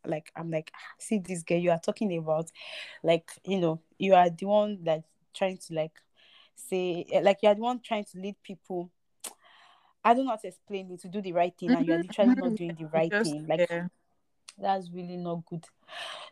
Like 0.06 0.32
I'm 0.37 0.50
like, 0.50 0.70
"Ah, 0.75 0.94
see 0.99 1.19
this 1.19 1.43
girl 1.43 1.58
you 1.58 1.70
are 1.70 1.81
talking 1.81 2.16
about, 2.16 2.50
like 3.02 3.31
you 3.44 3.58
know, 3.60 3.81
you 3.99 4.14
are 4.14 4.31
the 4.31 4.46
one 4.46 4.84
that 4.84 5.04
trying 5.34 5.58
to 5.58 5.75
like 5.75 5.93
say 6.56 7.06
eh, 7.12 7.20
like 7.22 7.38
you 7.43 7.49
are 7.50 7.54
the 7.54 7.62
one 7.62 7.81
trying 7.81 8.04
to 8.04 8.19
lead 8.20 8.37
people. 8.43 8.90
I 10.04 10.14
don't 10.14 10.25
know 10.25 10.31
how 10.32 10.37
to 10.37 10.49
explain 10.49 10.90
it 10.93 11.00
to 11.00 11.08
do 11.08 11.20
the 11.20 11.32
right 11.32 11.56
thing, 11.56 11.75
and 11.75 11.87
you 11.87 11.94
are 11.94 11.99
Mhm, 11.99 11.99
literally 11.99 12.34
not 12.34 12.54
doing 12.56 12.75
the 12.75 12.84
right 12.87 13.12
just 13.12 13.22
thing. 13.22 13.46
Like 13.49 13.64
yeah. 13.70 13.88
That's 14.58 14.90
really 14.93 15.16
not 15.16 15.44
good. 15.46 15.64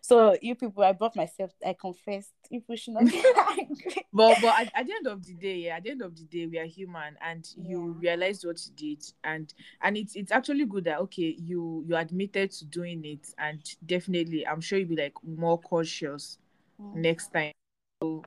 So 0.00 0.36
you 0.40 0.54
people, 0.54 0.82
I 0.82 0.92
brought 0.92 1.14
myself. 1.16 1.50
I 1.66 1.74
confessed. 1.78 2.32
People 2.48 2.76
should 2.76 2.94
not 2.94 3.04
be 3.06 3.22
angry. 3.50 4.06
but 4.12 4.38
but 4.40 4.60
at, 4.60 4.70
at 4.74 4.86
the 4.86 4.92
end 4.94 5.06
of 5.06 5.24
the 5.24 5.34
day 5.34 5.56
yeah 5.56 5.76
at 5.76 5.84
the 5.84 5.90
end 5.90 6.02
of 6.02 6.16
the 6.16 6.24
day 6.24 6.46
we 6.46 6.58
are 6.58 6.64
human 6.64 7.16
and 7.20 7.46
you 7.56 7.94
Yeah. 8.00 8.10
realized 8.10 8.44
what 8.44 8.58
you 8.66 8.72
did 8.74 9.04
and 9.22 9.52
and 9.82 9.96
it's 9.96 10.16
it's 10.16 10.32
actually 10.32 10.64
good 10.64 10.84
that 10.84 10.98
okay 11.00 11.36
you 11.38 11.84
you 11.86 11.94
admitted 11.96 12.50
to 12.52 12.64
doing 12.64 13.04
it 13.04 13.28
and 13.38 13.62
definitely 13.86 14.44
i'm 14.46 14.60
sure 14.60 14.78
you'll 14.78 14.88
be 14.88 14.96
like 14.96 15.14
more 15.24 15.58
cautious 15.60 16.38
Mm. 16.80 16.94
next 16.94 17.32
time 17.32 17.52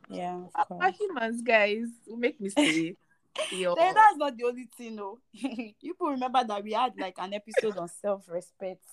Yeah, 0.10 0.42
We're 0.70 0.92
humans 0.92 1.42
guys 1.42 1.88
we 2.08 2.16
make 2.16 2.40
mistakes 2.40 2.98
Yo. 3.52 3.74
Then 3.76 3.96
that's 3.96 4.18
not 4.18 4.38
the 4.38 4.44
only 4.44 4.70
thing, 4.78 4.96
though. 4.96 5.18
you 5.34 5.74
people 5.82 6.08
remember 6.12 6.44
that 6.44 6.64
we 6.64 6.74
had 6.74 6.94
like 7.00 7.16
an 7.18 7.34
episode 7.34 7.76
on 7.78 7.88
self-respect. 7.90 8.84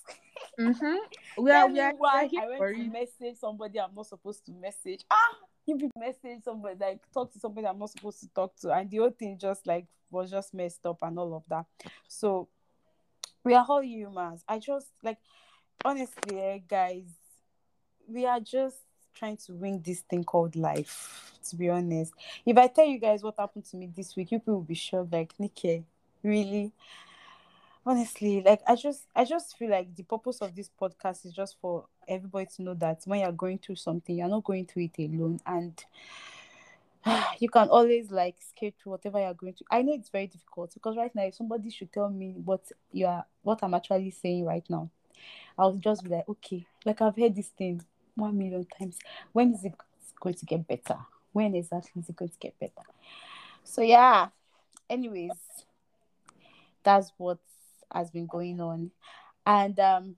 Mhm. 0.59 0.97
we 1.37 1.51
are 1.51 1.67
we 1.67 1.79
are, 1.79 1.93
why 1.97 2.29
I 2.39 2.47
went 2.47 2.77
to 2.77 2.91
message 2.91 3.37
somebody 3.37 3.79
I'm 3.79 3.95
not 3.95 4.07
supposed 4.07 4.45
to 4.45 4.51
message. 4.51 5.05
Ah, 5.09 5.35
you 5.65 5.75
people 5.75 6.01
message 6.01 6.43
somebody 6.43 6.75
like 6.79 6.99
talk 7.13 7.31
to 7.33 7.39
somebody 7.39 7.67
I'm 7.67 7.79
not 7.79 7.89
supposed 7.89 8.19
to 8.21 8.27
talk 8.29 8.55
to, 8.57 8.71
and 8.71 8.89
the 8.89 8.97
whole 8.97 9.11
thing 9.11 9.37
just 9.37 9.65
like 9.65 9.85
was 10.09 10.29
just 10.29 10.53
messed 10.53 10.85
up 10.85 10.97
and 11.01 11.17
all 11.17 11.35
of 11.35 11.43
that. 11.49 11.65
So 12.07 12.47
we 13.43 13.53
are 13.53 13.65
all 13.67 13.83
humans. 13.83 14.43
I 14.47 14.59
just 14.59 14.87
like 15.03 15.17
honestly, 15.83 16.39
eh, 16.39 16.59
guys, 16.67 17.09
we 18.07 18.25
are 18.25 18.39
just 18.39 18.77
trying 19.13 19.37
to 19.37 19.53
win 19.53 19.81
this 19.83 20.01
thing 20.01 20.23
called 20.23 20.55
life. 20.55 21.27
To 21.49 21.55
be 21.55 21.69
honest, 21.69 22.13
if 22.45 22.55
I 22.57 22.67
tell 22.67 22.85
you 22.85 22.99
guys 22.99 23.23
what 23.23 23.35
happened 23.39 23.65
to 23.65 23.77
me 23.77 23.89
this 23.95 24.15
week, 24.15 24.31
you 24.31 24.39
people 24.39 24.55
will 24.55 24.61
be 24.61 24.75
shocked. 24.75 25.11
Like, 25.11 25.33
Nike, 25.39 25.83
really? 26.23 26.71
Honestly, 27.85 28.41
like 28.45 28.61
I 28.67 28.75
just, 28.75 29.07
I 29.15 29.25
just 29.25 29.57
feel 29.57 29.71
like 29.71 29.95
the 29.95 30.03
purpose 30.03 30.37
of 30.41 30.55
this 30.55 30.69
podcast 30.79 31.25
is 31.25 31.33
just 31.33 31.57
for 31.59 31.85
everybody 32.07 32.47
to 32.55 32.61
know 32.61 32.73
that 32.75 33.01
when 33.05 33.21
you're 33.21 33.31
going 33.31 33.57
through 33.57 33.77
something, 33.77 34.17
you're 34.17 34.27
not 34.27 34.43
going 34.43 34.67
through 34.67 34.89
it 34.95 34.99
alone, 34.99 35.39
and 35.47 35.83
you 37.39 37.49
can 37.49 37.69
always 37.69 38.11
like 38.11 38.35
skate 38.39 38.75
through 38.81 38.91
whatever 38.91 39.19
you're 39.19 39.33
going 39.33 39.53
to 39.53 39.63
I 39.71 39.81
know 39.81 39.93
it's 39.93 40.09
very 40.09 40.27
difficult 40.27 40.73
because 40.73 40.95
right 40.97 41.13
now, 41.15 41.23
if 41.23 41.35
somebody 41.35 41.69
should 41.69 41.91
tell 41.91 42.09
me 42.09 42.35
what 42.45 42.61
you 42.91 43.07
are, 43.07 43.25
what 43.41 43.59
I'm 43.63 43.73
actually 43.73 44.11
saying 44.11 44.45
right 44.45 44.67
now, 44.69 44.89
I'll 45.57 45.73
just 45.73 46.03
be 46.03 46.09
like, 46.09 46.27
okay, 46.29 46.65
like 46.85 47.01
I've 47.01 47.15
heard 47.15 47.35
this 47.35 47.49
thing 47.49 47.81
one 48.15 48.37
million 48.37 48.65
times. 48.77 48.99
When 49.31 49.53
is 49.53 49.65
it 49.65 49.73
going 50.19 50.35
to 50.35 50.45
get 50.45 50.67
better? 50.67 50.97
When 51.33 51.55
exactly 51.55 52.01
is 52.01 52.09
it 52.09 52.15
going 52.15 52.29
to 52.29 52.37
get 52.39 52.59
better? 52.59 52.85
So 53.63 53.81
yeah. 53.81 54.27
Anyways, 54.89 55.31
that's 56.83 57.13
what 57.17 57.39
has 57.93 58.11
been 58.11 58.27
going 58.27 58.59
on, 58.59 58.91
and 59.45 59.79
um, 59.79 60.15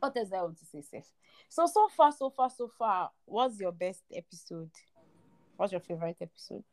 what 0.00 0.14
does 0.14 0.32
I 0.32 0.42
want 0.42 0.58
to 0.58 0.64
say, 0.64 0.82
Seth? 0.82 1.12
So 1.48 1.66
so 1.66 1.88
far, 1.88 2.12
so 2.12 2.30
far, 2.30 2.50
so 2.50 2.70
far, 2.78 3.10
what's 3.24 3.58
your 3.58 3.72
best 3.72 4.02
episode? 4.14 4.70
What's 5.56 5.72
your 5.72 5.80
favorite 5.80 6.16
episode? 6.20 6.64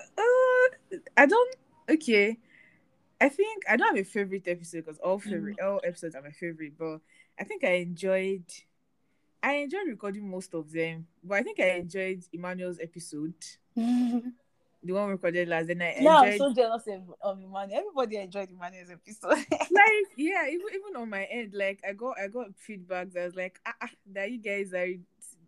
Uh, 0.00 0.96
I 1.16 1.26
don't. 1.26 1.56
Okay. 1.88 2.38
I 3.20 3.28
think 3.28 3.64
I 3.68 3.76
don't 3.76 3.96
have 3.96 4.06
a 4.06 4.08
favorite 4.08 4.46
episode 4.46 4.84
because 4.84 4.98
all 4.98 5.18
favorite 5.18 5.56
mm. 5.60 5.66
all 5.66 5.80
episodes 5.84 6.14
are 6.14 6.22
my 6.22 6.30
favorite, 6.30 6.74
but 6.78 7.00
I 7.38 7.44
think 7.44 7.64
I 7.64 7.78
enjoyed 7.78 8.44
I 9.42 9.54
enjoyed 9.54 9.86
recording 9.86 10.28
most 10.28 10.54
of 10.54 10.70
them, 10.72 11.06
but 11.22 11.38
I 11.38 11.42
think 11.42 11.60
I 11.60 11.70
enjoyed 11.70 12.24
Emmanuel's 12.32 12.78
episode. 12.80 13.34
the 14.82 14.92
one 14.92 15.06
we 15.06 15.12
recorded 15.12 15.48
last. 15.48 15.66
Then 15.66 15.82
I 15.82 15.96
yeah, 16.00 16.22
enjoyed... 16.22 16.32
I'm 16.32 16.38
so 16.38 16.54
jealous 16.54 16.82
of, 17.22 17.38
Emmanuel. 17.38 17.78
Everybody 17.78 18.16
enjoyed 18.16 18.50
Emmanuel's 18.50 18.90
episode. 18.90 19.46
like 19.50 20.06
yeah, 20.16 20.46
even 20.46 20.66
even 20.68 20.96
on 20.96 21.10
my 21.10 21.24
end, 21.24 21.52
like 21.54 21.80
I 21.86 21.92
got 21.92 22.16
I 22.18 22.28
got 22.28 22.54
feedback 22.56 23.12
that 23.12 23.24
was 23.24 23.36
like 23.36 23.60
ah, 23.66 23.74
ah 23.82 23.90
that 24.12 24.30
you 24.30 24.38
guys 24.38 24.72
are 24.72 24.88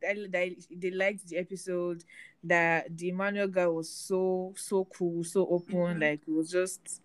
that, 0.02 0.32
that 0.32 0.50
they 0.70 0.90
liked 0.90 1.28
the 1.28 1.36
episode 1.36 2.04
that 2.44 2.96
the 2.96 3.10
Emmanuel 3.10 3.48
guy 3.48 3.66
was 3.66 3.88
so 3.88 4.52
so 4.56 4.86
cool, 4.96 5.24
so 5.24 5.46
open, 5.46 5.74
mm-hmm. 5.74 6.02
like 6.02 6.22
it 6.26 6.32
was 6.32 6.50
just 6.50 7.00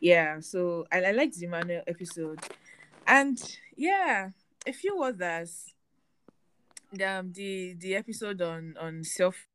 yeah. 0.00 0.40
So 0.40 0.86
I, 0.90 1.02
I 1.02 1.10
liked 1.12 1.38
the 1.38 1.46
Emmanuel 1.46 1.82
episode, 1.86 2.40
and 3.06 3.40
yeah, 3.76 4.30
a 4.66 4.72
few 4.72 5.02
others. 5.02 5.74
Um, 7.04 7.32
the 7.32 7.74
the 7.74 7.96
episode 7.96 8.40
on 8.40 8.74
on 8.80 9.04
self 9.04 9.47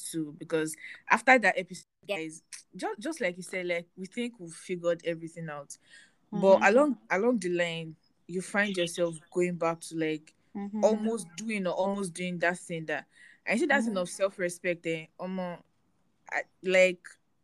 too 0.00 0.34
because 0.38 0.74
after 1.10 1.38
that 1.38 1.58
episode 1.58 1.84
guys 2.08 2.42
just 2.76 3.00
just 3.00 3.20
like 3.20 3.36
you 3.36 3.42
said 3.42 3.66
like 3.66 3.86
we 3.96 4.06
think 4.06 4.34
we've 4.38 4.52
figured 4.52 5.00
everything 5.04 5.48
out 5.48 5.76
mm-hmm. 6.32 6.40
but 6.40 6.66
along 6.68 6.96
along 7.10 7.38
the 7.38 7.48
line 7.50 7.94
you 8.26 8.40
find 8.40 8.76
yourself 8.76 9.16
going 9.32 9.56
back 9.56 9.80
to 9.80 9.96
like 9.96 10.34
mm-hmm. 10.56 10.84
almost 10.84 11.26
doing 11.36 11.66
or 11.66 11.72
almost 11.72 12.14
doing 12.14 12.38
that 12.38 12.58
thing 12.58 12.84
that 12.86 13.06
I 13.46 13.56
think 13.56 13.70
that's 13.70 13.86
mm-hmm. 13.86 13.96
enough 13.96 14.08
self-respect 14.08 14.86
eh 14.86 15.06
um, 15.18 15.40
I, 15.40 16.42
like 16.62 17.00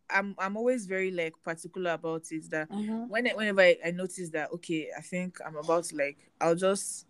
I'm 0.08 0.36
I'm 0.38 0.56
always 0.56 0.86
very 0.86 1.10
like 1.10 1.34
particular 1.42 1.92
about 1.92 2.24
it 2.30 2.48
that 2.50 2.70
mm-hmm. 2.70 3.08
when 3.08 3.26
whenever 3.28 3.60
I, 3.60 3.76
I 3.84 3.90
notice 3.90 4.30
that 4.30 4.52
okay 4.52 4.88
I 4.96 5.00
think 5.00 5.38
I'm 5.44 5.56
about 5.56 5.84
to 5.84 5.96
like 5.96 6.18
I'll 6.40 6.54
just 6.54 7.06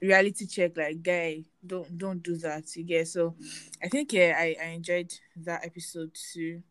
reality 0.00 0.46
check 0.46 0.76
like 0.76 1.02
guy 1.02 1.42
don't 1.66 1.98
don't 1.98 2.22
do 2.22 2.36
that 2.36 2.64
you 2.74 2.84
get 2.84 3.06
so 3.06 3.34
i 3.82 3.88
think 3.88 4.12
yeah 4.12 4.34
i, 4.38 4.56
I 4.62 4.66
enjoyed 4.68 5.12
that 5.36 5.64
episode 5.64 6.10
too 6.32 6.62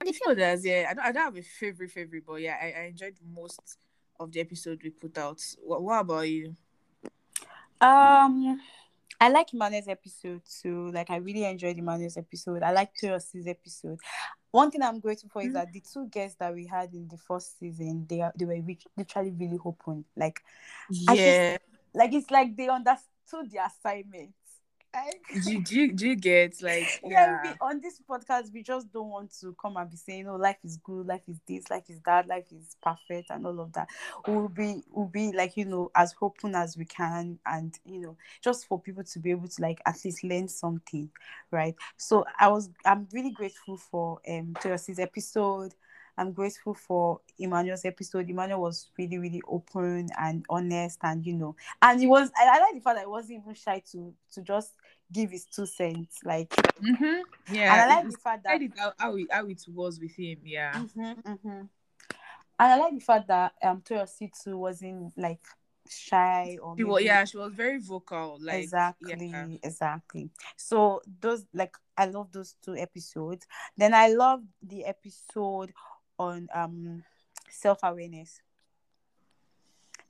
and 0.00 0.14
few 0.14 0.30
others 0.30 0.64
yeah 0.64 0.86
I 0.90 0.94
don't, 0.94 1.04
I 1.04 1.12
don't 1.12 1.24
have 1.24 1.36
a 1.36 1.42
favorite 1.42 1.90
favorite 1.90 2.24
but 2.26 2.36
yeah 2.36 2.56
I, 2.60 2.74
I 2.78 2.82
enjoyed 2.86 3.16
most 3.34 3.78
of 4.18 4.32
the 4.32 4.40
episode 4.40 4.80
we 4.82 4.90
put 4.90 5.18
out 5.18 5.42
what, 5.62 5.82
what 5.82 6.00
about 6.00 6.28
you 6.28 6.56
um 7.80 8.60
I 9.22 9.28
like 9.28 9.52
Emmanuel's 9.52 9.86
episode 9.86 10.40
too. 10.62 10.90
Like 10.92 11.10
I 11.10 11.16
really 11.16 11.44
enjoyed 11.44 11.76
Emmanuel's 11.76 12.16
episode. 12.16 12.62
I 12.62 12.72
like 12.72 12.94
Toyosi's 12.94 13.46
episode. 13.46 13.98
One 14.50 14.70
thing 14.70 14.82
I'm 14.82 15.00
grateful 15.00 15.30
for 15.32 15.40
mm-hmm. 15.40 15.48
is 15.48 15.54
that 15.54 15.72
the 15.72 15.80
two 15.80 16.08
guests 16.08 16.36
that 16.40 16.54
we 16.54 16.66
had 16.66 16.92
in 16.92 17.08
the 17.08 17.16
first 17.16 17.58
season, 17.58 18.06
they 18.08 18.20
are 18.20 18.32
they 18.36 18.44
were 18.44 18.58
literally 18.96 19.30
really 19.30 19.58
open. 19.64 20.04
Like 20.16 20.42
yeah, 20.90 21.52
just, 21.52 21.64
like 21.94 22.12
it's 22.12 22.30
like 22.30 22.56
they 22.56 22.68
understood 22.68 23.50
the 23.50 23.60
assignment. 23.64 24.34
Like, 24.92 25.44
do, 25.44 25.60
do, 25.62 25.74
you, 25.76 25.92
do 25.92 26.08
you 26.08 26.16
get 26.16 26.60
like 26.62 27.00
yeah, 27.04 27.10
yeah 27.44 27.52
we, 27.52 27.56
on 27.60 27.80
this 27.80 28.00
podcast 28.08 28.52
we 28.52 28.64
just 28.64 28.92
don't 28.92 29.08
want 29.08 29.32
to 29.40 29.54
come 29.60 29.76
and 29.76 29.88
be 29.88 29.96
saying 29.96 30.28
oh 30.28 30.34
life 30.34 30.56
is 30.64 30.78
good 30.78 31.06
life 31.06 31.22
is 31.28 31.38
this 31.46 31.70
life 31.70 31.88
is 31.88 32.00
that 32.06 32.26
life 32.26 32.46
is 32.50 32.76
perfect 32.82 33.30
and 33.30 33.46
all 33.46 33.60
of 33.60 33.72
that 33.72 33.88
we'll 34.26 34.48
be 34.48 34.82
we'll 34.90 35.06
be 35.06 35.30
like 35.30 35.56
you 35.56 35.64
know 35.64 35.92
as 35.94 36.12
open 36.20 36.56
as 36.56 36.76
we 36.76 36.84
can 36.84 37.38
and 37.46 37.78
you 37.84 38.00
know 38.00 38.16
just 38.42 38.66
for 38.66 38.80
people 38.80 39.04
to 39.04 39.20
be 39.20 39.30
able 39.30 39.46
to 39.46 39.62
like 39.62 39.80
at 39.86 40.04
least 40.04 40.24
learn 40.24 40.48
something 40.48 41.08
right 41.52 41.76
so 41.96 42.24
i 42.40 42.48
was 42.48 42.68
i'm 42.84 43.06
really 43.12 43.30
grateful 43.30 43.76
for 43.76 44.20
um 44.28 44.52
Toyosi's 44.60 44.98
episode 44.98 45.72
I'm 46.20 46.32
grateful 46.32 46.74
for 46.74 47.20
Emmanuel's 47.38 47.86
episode. 47.86 48.28
Emmanuel 48.28 48.60
was 48.60 48.90
really, 48.98 49.16
really 49.16 49.40
open 49.48 50.08
and 50.18 50.44
honest, 50.50 50.98
and 51.02 51.24
you 51.24 51.32
know, 51.32 51.56
and 51.80 51.98
he 51.98 52.06
was. 52.06 52.30
I, 52.36 52.46
I 52.46 52.60
like 52.60 52.74
the 52.74 52.80
fact 52.80 52.96
that 52.96 53.04
he 53.04 53.10
wasn't 53.10 53.40
even 53.40 53.54
shy 53.54 53.82
to 53.92 54.12
to 54.32 54.42
just 54.42 54.74
give 55.12 55.30
his 55.30 55.46
two 55.46 55.66
cents. 55.66 56.18
Like, 56.24 56.50
mm-hmm. 56.50 57.20
yeah, 57.54 57.72
and 57.72 57.92
I 57.92 57.96
like 57.96 58.10
the 58.10 58.18
fact 58.18 58.44
that 58.44 58.62
it 58.62 58.72
how, 58.76 58.92
how, 58.98 59.16
it, 59.16 59.26
how 59.30 59.46
it 59.46 59.62
was 59.68 60.00
with 60.00 60.14
him. 60.16 60.38
Yeah, 60.44 60.72
mm-hmm, 60.72 61.32
mm-hmm. 61.32 61.48
and 61.48 61.68
I 62.58 62.76
like 62.76 62.94
the 62.94 63.00
fact 63.00 63.28
that 63.28 63.52
um 63.62 63.82
Toyosi 63.82 64.30
too 64.42 64.58
wasn't 64.58 65.12
like 65.16 65.40
shy 65.88 66.56
or 66.62 66.76
she 66.76 66.84
was, 66.84 67.02
yeah 67.02 67.24
she 67.24 67.36
was 67.36 67.52
very 67.52 67.78
vocal 67.78 68.38
like 68.40 68.62
exactly 68.62 69.26
yeah. 69.26 69.46
exactly 69.62 70.30
so 70.56 71.00
those 71.20 71.44
like 71.52 71.74
i 71.96 72.06
love 72.06 72.30
those 72.30 72.54
two 72.64 72.76
episodes 72.76 73.46
then 73.76 73.92
i 73.92 74.08
love 74.08 74.40
the 74.62 74.84
episode 74.84 75.72
on 76.18 76.46
um 76.54 77.02
self-awareness 77.48 78.40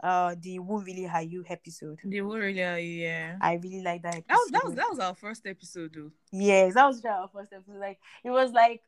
uh 0.03 0.35
the 0.41 0.57
who 0.57 0.81
really 0.81 1.07
are 1.07 1.23
you 1.23 1.45
episode. 1.49 1.99
The 2.05 2.19
who 2.19 2.35
really 2.35 2.63
are 2.63 2.79
you 2.79 3.03
yeah. 3.03 3.37
I 3.41 3.55
really 3.55 3.83
like 3.83 4.03
that 4.03 4.17
episode. 4.17 4.29
that 4.29 4.39
was 4.39 4.51
that 4.53 4.65
was 4.65 4.75
that 4.75 4.91
was 4.91 4.99
our 4.99 5.15
first 5.15 5.47
episode 5.47 5.93
though. 5.95 6.11
Yes 6.33 6.75
that 6.75 6.87
was 6.87 7.05
our 7.05 7.29
first 7.29 7.53
episode. 7.53 7.79
Like 7.79 7.99
it 8.25 8.31
was 8.31 8.53
like 8.53 8.83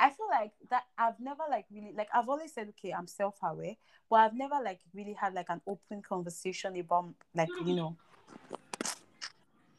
i 0.00 0.10
feel 0.10 0.28
like 0.30 0.52
that 0.70 0.84
i've 0.96 1.18
never 1.18 1.42
like 1.50 1.64
really 1.72 1.92
like 1.96 2.06
i've 2.14 2.28
always 2.28 2.52
said 2.52 2.68
okay 2.68 2.92
i'm 2.92 3.08
self-aware 3.08 3.74
but 4.08 4.20
i've 4.20 4.32
never 4.32 4.54
like 4.64 4.78
really 4.94 5.12
had 5.12 5.34
like 5.34 5.48
an 5.48 5.60
open 5.66 6.00
conversation 6.00 6.76
about 6.78 7.12
like 7.34 7.48
you 7.64 7.74
know 7.74 7.96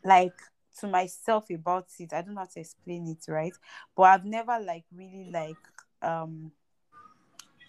like 0.03 0.35
to 0.79 0.87
myself 0.87 1.49
about 1.49 1.87
it. 1.99 2.13
I 2.13 2.21
don't 2.21 2.33
know 2.33 2.41
how 2.41 2.47
to 2.47 2.59
explain 2.59 3.07
it 3.07 3.31
right? 3.31 3.53
But 3.95 4.03
i've 4.03 4.25
never 4.25 4.59
like 4.59 4.85
really 4.95 5.29
like 5.31 5.57
um 6.01 6.51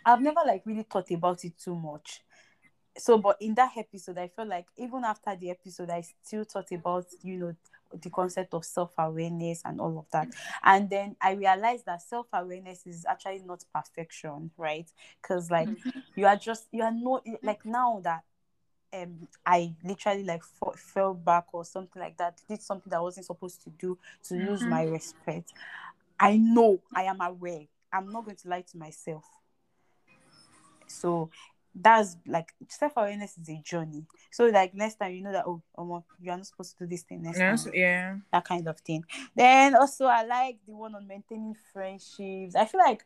I've 0.04 0.22
never 0.22 0.40
like 0.46 0.62
really 0.64 0.86
thought 0.90 1.10
about 1.10 1.44
it 1.44 1.58
too 1.58 1.74
much. 1.74 2.22
So, 2.98 3.18
but 3.18 3.36
in 3.40 3.54
that 3.54 3.72
episode, 3.76 4.18
I 4.18 4.28
felt 4.28 4.48
like 4.48 4.66
even 4.76 5.04
after 5.04 5.36
the 5.36 5.50
episode, 5.50 5.90
I 5.90 6.02
still 6.22 6.44
thought 6.44 6.70
about, 6.72 7.06
you 7.22 7.38
know, 7.38 7.56
the 8.02 8.10
concept 8.10 8.54
of 8.54 8.64
self 8.64 8.92
awareness 8.98 9.62
and 9.64 9.80
all 9.80 9.98
of 9.98 10.06
that. 10.12 10.28
And 10.64 10.88
then 10.90 11.16
I 11.20 11.32
realized 11.32 11.86
that 11.86 12.02
self 12.02 12.26
awareness 12.32 12.86
is 12.86 13.04
actually 13.08 13.42
not 13.44 13.64
perfection, 13.74 14.50
right? 14.56 14.88
Because, 15.22 15.50
like, 15.50 15.68
mm-hmm. 15.68 16.00
you 16.16 16.26
are 16.26 16.36
just, 16.36 16.66
you 16.72 16.82
are 16.82 16.92
not, 16.92 17.24
like, 17.42 17.64
now 17.64 18.00
that 18.04 18.22
um 18.92 19.28
I 19.46 19.72
literally 19.84 20.24
like 20.24 20.42
f- 20.64 20.78
fell 20.78 21.14
back 21.14 21.46
or 21.52 21.64
something 21.64 22.00
like 22.02 22.16
that, 22.18 22.40
did 22.48 22.60
something 22.60 22.90
that 22.90 22.96
I 22.96 23.00
wasn't 23.00 23.26
supposed 23.26 23.62
to 23.64 23.70
do 23.70 23.98
to 24.24 24.34
mm-hmm. 24.34 24.48
lose 24.48 24.62
my 24.62 24.82
respect. 24.82 25.52
I 26.18 26.36
know 26.36 26.80
I 26.94 27.04
am 27.04 27.20
aware. 27.20 27.66
I'm 27.92 28.10
not 28.10 28.24
going 28.24 28.36
to 28.36 28.48
lie 28.48 28.62
to 28.62 28.76
myself. 28.76 29.24
So 30.86 31.30
that's 31.74 32.16
like 32.26 32.52
self 32.68 32.92
awareness 32.96 33.38
is 33.38 33.48
a 33.48 33.60
journey. 33.62 34.04
So 34.30 34.46
like 34.46 34.74
next 34.74 34.96
time 34.96 35.12
you 35.12 35.22
know 35.22 35.32
that 35.32 35.44
oh, 35.46 35.62
oh 35.78 36.04
you 36.20 36.30
are 36.30 36.36
not 36.36 36.46
supposed 36.46 36.76
to 36.78 36.84
do 36.84 36.90
this 36.90 37.02
thing 37.02 37.22
next 37.22 37.38
yes, 37.38 37.64
time. 37.64 37.72
Yeah. 37.74 38.16
That 38.32 38.44
kind 38.44 38.66
of 38.68 38.78
thing. 38.80 39.04
Then 39.34 39.76
also 39.76 40.06
I 40.06 40.24
like 40.24 40.58
the 40.66 40.74
one 40.74 40.94
on 40.94 41.06
maintaining 41.06 41.56
friendships. 41.72 42.54
I 42.54 42.64
feel 42.64 42.80
like 42.80 43.04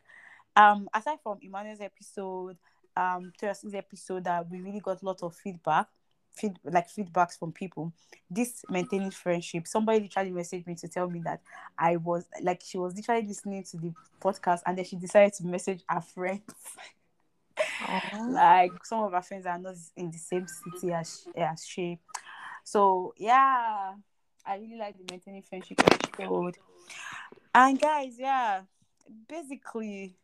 um 0.55 0.89
aside 0.93 1.19
from 1.21 1.39
Emmanuel's 1.41 1.81
episode, 1.81 2.57
um 2.97 3.31
Thursday's 3.39 3.75
episode 3.75 4.23
that 4.23 4.49
we 4.49 4.61
really 4.61 4.79
got 4.79 5.01
a 5.01 5.05
lot 5.05 5.21
of 5.23 5.35
feedback. 5.35 5.87
Feed, 6.33 6.59
like 6.65 6.89
feedbacks 6.89 7.39
from 7.39 7.53
people 7.53 7.93
this 8.29 8.65
maintaining 8.69 9.09
friendship 9.09 9.65
somebody 9.65 10.01
literally 10.01 10.31
messaged 10.31 10.67
me 10.67 10.75
to 10.75 10.85
tell 10.89 11.09
me 11.09 11.21
that 11.23 11.39
i 11.79 11.95
was 11.95 12.25
like 12.41 12.61
she 12.61 12.77
was 12.77 12.93
literally 12.93 13.25
listening 13.25 13.63
to 13.63 13.77
the 13.77 13.93
podcast 14.21 14.59
and 14.65 14.77
then 14.77 14.83
she 14.83 14.97
decided 14.97 15.31
to 15.31 15.45
message 15.45 15.81
her 15.87 16.01
friends 16.01 16.41
like 18.29 18.85
some 18.85 19.03
of 19.03 19.13
our 19.13 19.21
friends 19.21 19.45
are 19.45 19.57
not 19.57 19.75
in 19.95 20.11
the 20.11 20.17
same 20.17 20.47
city 20.47 20.93
as, 20.93 21.27
as 21.35 21.65
she. 21.65 21.99
So 22.63 23.13
yeah, 23.17 23.93
I 24.45 24.55
really 24.57 24.77
like 24.77 24.97
the 24.97 25.05
maintaining 25.11 25.41
friendship 25.41 25.79
episode. 25.81 26.57
And 27.53 27.79
guys, 27.79 28.15
yeah, 28.17 28.61
basically, 29.27 30.15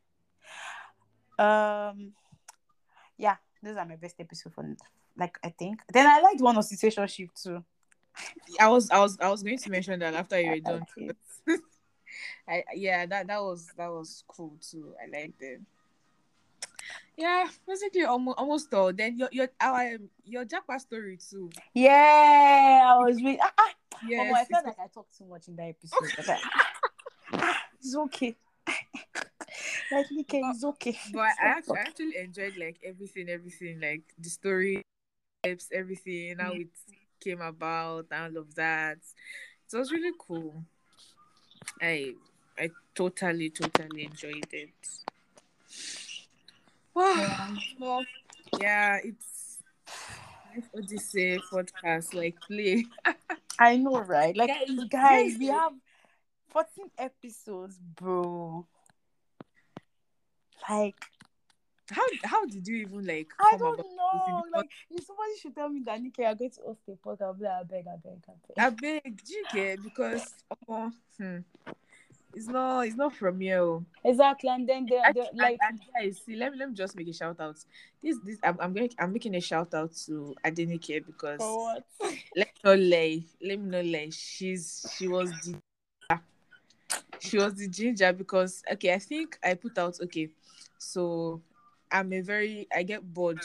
um, 1.39 2.13
yeah, 3.17 3.37
those 3.63 3.77
are 3.77 3.85
my 3.85 3.95
best 3.95 4.19
episodes 4.19 4.55
for 4.55 4.75
like 5.17 5.37
I 5.43 5.49
think. 5.49 5.81
Then 5.91 6.07
I 6.07 6.21
liked 6.21 6.41
one 6.41 6.57
of 6.57 6.65
situationship 6.65 7.29
too. 7.41 7.63
I 8.59 8.67
was 8.67 8.89
I 8.89 8.99
was 8.99 9.17
I 9.19 9.29
was 9.29 9.43
going 9.43 9.57
to 9.57 9.69
mention 9.69 9.99
that 9.99 10.13
after 10.13 10.39
you 10.39 10.51
were 10.51 10.59
done. 10.59 10.85
I 12.47 12.63
yeah 12.75 13.05
that 13.05 13.27
that 13.27 13.41
was 13.41 13.69
that 13.77 13.89
was 13.89 14.23
cool 14.27 14.57
too. 14.59 14.93
I 15.01 15.09
liked 15.09 15.41
it. 15.41 15.61
Yeah, 17.17 17.47
basically 17.67 18.03
almost 18.03 18.37
almost 18.37 18.73
all. 18.73 18.93
Then 18.93 19.17
your 19.17 19.29
your 19.31 19.47
our 19.59 19.97
your 20.25 20.45
Japa 20.45 20.79
story 20.79 21.17
too. 21.17 21.49
Yeah, 21.73 22.81
I 22.85 23.03
was 23.03 23.21
really 23.21 23.39
ah, 23.41 23.51
ah. 23.57 23.73
Yes, 24.07 24.31
oh, 24.31 24.33
I 24.33 24.45
felt 24.45 24.65
like 24.65 24.79
I 24.79 24.87
talked 24.87 25.17
too 25.17 25.25
much 25.25 25.47
in 25.47 25.55
that 25.57 25.75
episode. 25.77 26.13
but 26.25 26.39
ah, 26.53 26.71
ah, 27.33 27.57
it's 27.79 27.95
okay. 27.95 28.35
like 29.91 30.05
okay, 30.21 30.41
it's 30.45 30.63
okay. 30.63 30.97
But 31.13 31.37
I 31.41 31.47
actually, 31.57 31.77
I 31.77 31.81
actually 31.81 32.17
enjoyed 32.17 32.57
like 32.57 32.77
everything, 32.83 33.29
everything, 33.29 33.79
like 33.79 34.01
the 34.17 34.29
story, 34.29 34.81
everything, 35.43 36.37
how 36.39 36.53
it 36.53 36.69
came 37.19 37.41
about, 37.41 38.07
all 38.11 38.37
of 38.37 38.55
that. 38.55 38.97
So 39.67 39.77
it 39.77 39.81
was 39.81 39.91
really 39.91 40.13
cool. 40.17 40.63
I 41.81 42.15
I 42.57 42.69
totally, 42.95 43.49
totally 43.49 44.05
enjoyed 44.05 44.47
it. 44.51 44.69
Wow. 46.93 47.13
Yeah. 47.17 47.55
Well, 47.79 48.05
yeah, 48.59 48.99
it's 49.03 49.59
Life 50.53 50.69
Odyssey 50.77 51.39
podcast, 51.51 52.13
like 52.13 52.35
play. 52.41 52.85
I 53.59 53.77
know, 53.77 54.01
right? 54.01 54.35
Like, 54.35 54.49
Guys, 54.49 54.87
guys, 54.89 55.37
we 55.39 55.47
have 55.47 55.73
14 56.49 56.91
episodes, 56.97 57.77
bro. 57.77 58.65
Like, 60.69 60.95
How 61.89 62.03
how 62.23 62.45
did 62.45 62.67
you 62.67 62.77
even 62.77 63.05
like 63.05 63.29
I 63.39 63.57
don't 63.57 63.77
know. 63.95 64.43
Like, 64.53 64.69
if 64.89 65.05
somebody 65.05 65.31
should 65.41 65.55
tell 65.55 65.69
me 65.69 65.81
that 65.85 66.01
Nikki, 66.01 66.21
you're 66.23 66.35
going 66.35 66.51
to 66.51 66.61
host 66.61 66.81
a 66.87 66.91
podcast, 66.91 67.21
I'll 67.21 67.33
be 67.33 67.45
like, 67.45 67.53
I 67.53 67.63
beg, 67.63 67.85
I 67.87 67.95
beg, 67.95 68.21
I 68.27 68.33
beg. 68.47 68.57
I 68.57 68.69
beg, 69.01 69.23
do 69.23 69.33
you 69.33 69.45
get 69.53 69.83
because 69.83 70.33
oh, 70.67 70.91
hmm, 71.17 71.37
it's 72.33 72.47
not 72.47 72.87
it's 72.87 72.95
not 72.95 73.15
from 73.15 73.41
you. 73.41 73.53
oh. 73.53 73.85
Exactly. 74.03 74.49
And 74.49 74.67
then 74.67 74.85
they're, 74.89 75.11
they're 75.13 75.25
like, 75.33 75.59
and 75.67 75.79
guys, 75.93 76.21
see, 76.25 76.35
let 76.35 76.51
me 76.51 76.59
let 76.59 76.69
me 76.69 76.75
just 76.75 76.95
make 76.95 77.07
a 77.07 77.13
shout 77.13 77.39
out. 77.39 77.57
This 78.01 78.17
this 78.23 78.37
I'm 78.43 78.57
I'm 78.59 78.73
going 78.73 78.89
I'm 78.99 79.13
making 79.13 79.35
a 79.35 79.41
shout 79.41 79.73
out 79.73 79.93
to 80.05 80.35
Adenike 80.45 81.05
because 81.05 81.37
for 81.39 81.65
what? 81.65 81.83
let 82.35 82.47
me 82.47 82.61
not 82.63 82.79
lie, 82.79 83.23
let 83.41 83.59
me 83.59 83.69
not 83.69 83.85
lie. 83.85 84.09
She's 84.11 84.85
she 84.97 85.07
was 85.07 85.31
the 85.43 85.55
she 87.19 87.37
was 87.37 87.53
the 87.55 87.67
ginger 87.67 88.13
because 88.13 88.63
okay, 88.71 88.93
I 88.93 88.99
think 88.99 89.37
I 89.43 89.53
put 89.53 89.77
out 89.77 89.99
okay, 90.01 90.29
so 90.77 91.41
I'm 91.91 92.11
a 92.13 92.21
very 92.21 92.67
I 92.75 92.83
get 92.83 93.01
bored 93.13 93.43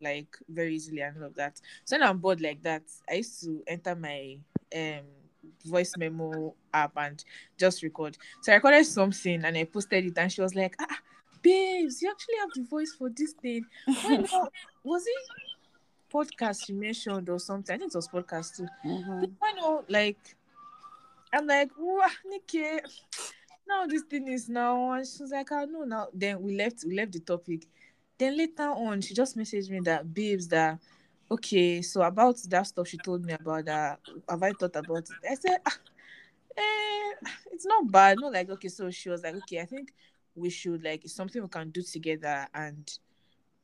like 0.00 0.36
very 0.48 0.76
easily 0.76 1.02
and 1.02 1.16
all 1.18 1.24
of 1.24 1.34
that. 1.34 1.60
So 1.84 1.98
when 1.98 2.08
I'm 2.08 2.18
bored 2.18 2.40
like 2.40 2.62
that, 2.62 2.82
I 3.10 3.14
used 3.14 3.42
to 3.42 3.62
enter 3.66 3.94
my 3.94 4.38
um 4.74 5.04
voice 5.64 5.96
memo 5.96 6.54
app 6.72 6.92
and 6.96 7.24
just 7.58 7.82
record. 7.82 8.16
So 8.42 8.52
I 8.52 8.56
recorded 8.56 8.84
something 8.86 9.44
and 9.44 9.56
I 9.56 9.64
posted 9.64 10.06
it 10.06 10.18
and 10.18 10.30
she 10.32 10.40
was 10.40 10.54
like, 10.54 10.74
ah, 10.80 10.98
babes, 11.42 12.02
you 12.02 12.10
actually 12.10 12.36
have 12.40 12.50
the 12.54 12.62
voice 12.62 12.94
for 12.96 13.10
this 13.10 13.32
thing. 13.32 13.64
Was 14.84 15.04
it 15.06 16.12
podcast 16.12 16.68
you 16.68 16.74
mentioned 16.74 17.28
or 17.28 17.38
something? 17.38 17.74
I 17.74 17.78
think 17.78 17.92
it 17.92 17.96
was 17.96 18.08
podcast 18.08 18.56
too. 18.56 18.66
Mhm. 18.84 19.32
Why 19.38 19.52
not 19.52 19.90
like 19.90 20.36
I'm 21.32 21.46
like, 21.46 21.70
wow, 21.78 22.06
Nikki, 22.26 22.62
now 23.68 23.86
this 23.86 24.02
thing 24.02 24.28
is 24.28 24.48
now. 24.48 24.92
And 24.92 25.06
she 25.06 25.22
was 25.22 25.30
like, 25.30 25.52
I 25.52 25.64
know 25.64 25.84
now. 25.84 26.08
Then 26.14 26.42
we 26.42 26.56
left, 26.56 26.84
we 26.86 26.94
left 26.94 27.12
the 27.12 27.20
topic. 27.20 27.66
Then 28.18 28.36
later 28.36 28.70
on, 28.70 29.00
she 29.00 29.14
just 29.14 29.36
messaged 29.36 29.70
me 29.70 29.80
that 29.80 30.12
babes 30.12 30.48
that 30.48 30.78
okay, 31.30 31.82
so 31.82 32.02
about 32.02 32.36
that 32.48 32.66
stuff 32.66 32.88
she 32.88 32.98
told 32.98 33.24
me 33.24 33.34
about 33.34 33.64
that. 33.66 34.00
Have 34.28 34.42
I 34.42 34.52
thought 34.52 34.76
about 34.76 35.08
it? 35.10 35.16
I 35.28 35.34
said, 35.34 35.58
ah, 35.66 35.78
eh, 36.56 37.12
it's 37.52 37.66
not 37.66 37.90
bad. 37.90 38.18
Not 38.20 38.32
like 38.32 38.50
okay. 38.50 38.68
So 38.68 38.90
she 38.90 39.08
was 39.08 39.22
like, 39.22 39.34
okay, 39.36 39.60
I 39.60 39.64
think 39.66 39.92
we 40.34 40.50
should 40.50 40.82
like 40.84 41.04
it's 41.04 41.14
something 41.14 41.42
we 41.42 41.48
can 41.48 41.70
do 41.70 41.82
together. 41.82 42.46
And 42.54 42.90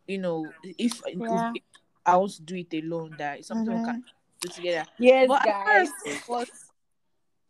you 0.06 0.18
know, 0.18 0.54
if, 0.62 1.00
Yeah. 1.06 1.52
if 1.54 1.62
I 2.04 2.16
want 2.16 2.32
to 2.32 2.42
do 2.42 2.56
it 2.56 2.74
alone, 2.84 3.14
that 3.18 3.38
it's 3.38 3.48
something 3.48 3.72
we 3.72 3.80
Mhm. 3.80 3.84
can 3.84 4.04
do 4.40 4.48
together. 4.48 4.86
Yes, 4.98 5.28
But 5.28 5.44
guys. 5.44 5.88
first, 6.04 6.28
was, 6.28 6.50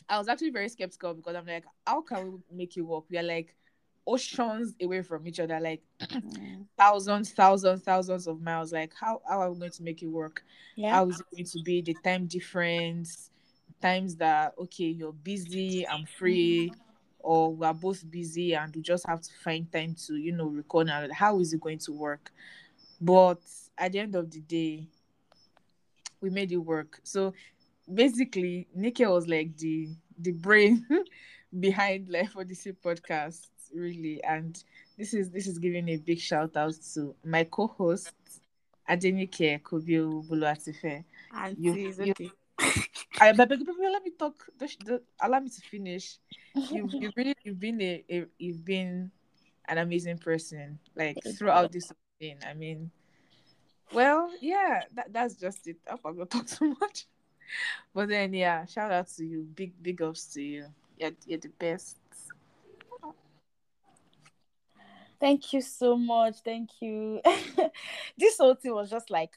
I 0.08 0.18
was 0.18 0.28
actually 0.28 0.50
very 0.50 0.68
skeptical 0.68 1.14
because 1.14 1.34
I'm 1.34 1.46
like, 1.46 1.64
how 1.86 2.02
can 2.02 2.32
we 2.32 2.38
make 2.56 2.76
it 2.76 2.82
work? 2.82 3.04
We 3.10 3.18
are 3.18 3.22
like 3.22 3.54
oceans 4.06 4.74
away 4.82 5.02
from 5.02 5.26
each 5.26 5.40
other, 5.40 5.60
like 5.60 5.82
Mm. 6.00 6.66
thousands, 6.76 7.32
thousands, 7.32 7.82
thousands 7.82 8.26
of 8.26 8.40
miles. 8.40 8.72
Like, 8.72 8.92
how, 8.98 9.20
how 9.28 9.40
are 9.40 9.52
we 9.52 9.58
going 9.60 9.70
to 9.72 9.82
make 9.82 10.02
it 10.02 10.06
work? 10.08 10.44
Yeah. 10.76 10.90
How 10.92 11.08
is 11.08 11.20
it 11.20 11.26
going 11.34 11.44
to 11.46 11.58
be? 11.60 11.80
The 11.82 11.94
time 11.94 12.26
difference, 12.26 13.30
times 13.80 14.16
that, 14.16 14.54
okay, 14.58 14.86
you're 14.86 15.12
busy, 15.12 15.86
I'm 15.88 16.04
free, 16.04 16.72
or 17.20 17.54
we're 17.54 17.72
both 17.72 18.08
busy 18.10 18.54
and 18.54 18.74
we 18.74 18.82
just 18.82 19.06
have 19.06 19.20
to 19.22 19.30
find 19.42 19.70
time 19.72 19.94
to, 20.06 20.16
you 20.16 20.32
know, 20.32 20.46
record. 20.46 20.88
And 20.88 21.12
how 21.12 21.38
is 21.40 21.52
it 21.52 21.60
going 21.60 21.78
to 21.78 21.92
work? 21.92 22.32
But 23.00 23.40
at 23.78 23.92
the 23.92 24.00
end 24.00 24.14
of 24.14 24.30
the 24.30 24.40
day, 24.40 24.86
we 26.20 26.30
made 26.30 26.52
it 26.52 26.56
work. 26.58 27.00
So 27.02 27.34
basically, 27.92 28.66
Nikki 28.74 29.06
was 29.06 29.26
like 29.28 29.56
the 29.56 29.88
the 30.18 30.32
brain 30.32 30.86
behind 31.60 32.08
Life 32.08 32.36
Odyssey 32.36 32.72
podcast, 32.72 33.48
really. 33.74 34.22
And 34.24 34.62
this 34.96 35.14
is 35.14 35.30
this 35.30 35.46
is 35.46 35.58
giving 35.58 35.88
a 35.88 35.96
big 35.96 36.18
shout 36.20 36.56
out 36.56 36.74
to 36.94 37.14
my 37.24 37.44
co-host 37.44 38.12
Adenike 38.88 39.62
Kobio 39.62 40.24
Buluatife. 40.28 41.04
You- 41.58 41.72
you- 42.06 42.12
okay. 42.12 42.30
I 43.20 43.32
beg 43.32 43.50
you, 43.50 43.58
people, 43.64 43.90
let 43.92 44.02
me 44.04 44.10
talk. 44.18 44.46
Allow 45.20 45.40
me 45.40 45.48
to 45.48 45.60
finish. 45.62 46.18
You've 46.54 46.92
you've 46.94 47.16
really 47.16 47.34
you've 47.44 47.58
been 47.60 47.80
a, 47.80 48.04
a 48.10 48.24
you've 48.38 48.64
been 48.64 49.10
an 49.68 49.78
amazing 49.78 50.18
person. 50.18 50.78
Like 50.94 51.16
throughout 51.38 51.72
this 51.72 51.90
thing. 52.20 52.36
I 52.46 52.54
mean, 52.54 52.90
well, 53.92 54.30
yeah, 54.40 54.82
that, 54.94 55.12
that's 55.12 55.34
just 55.34 55.66
it. 55.66 55.76
I 55.86 55.92
hope 55.92 56.00
I've 56.06 56.16
not 56.16 56.30
talked 56.34 56.56
too 56.58 56.76
much. 56.80 57.06
But 57.94 58.08
then 58.08 58.32
yeah, 58.34 58.64
shout 58.66 58.90
out 58.90 59.08
to 59.16 59.24
you. 59.24 59.42
Big 59.54 59.72
big 59.82 60.00
ups 60.02 60.32
to 60.34 60.42
you. 60.42 60.66
You're, 60.98 61.10
you're 61.26 61.38
the 61.38 61.48
best. 61.58 61.96
Thank 65.24 65.54
you 65.54 65.62
so 65.62 65.96
much. 65.96 66.36
Thank 66.44 66.68
you. 66.82 67.18
this 68.18 68.36
whole 68.36 68.56
thing 68.56 68.74
was 68.74 68.90
just 68.90 69.08
like, 69.08 69.30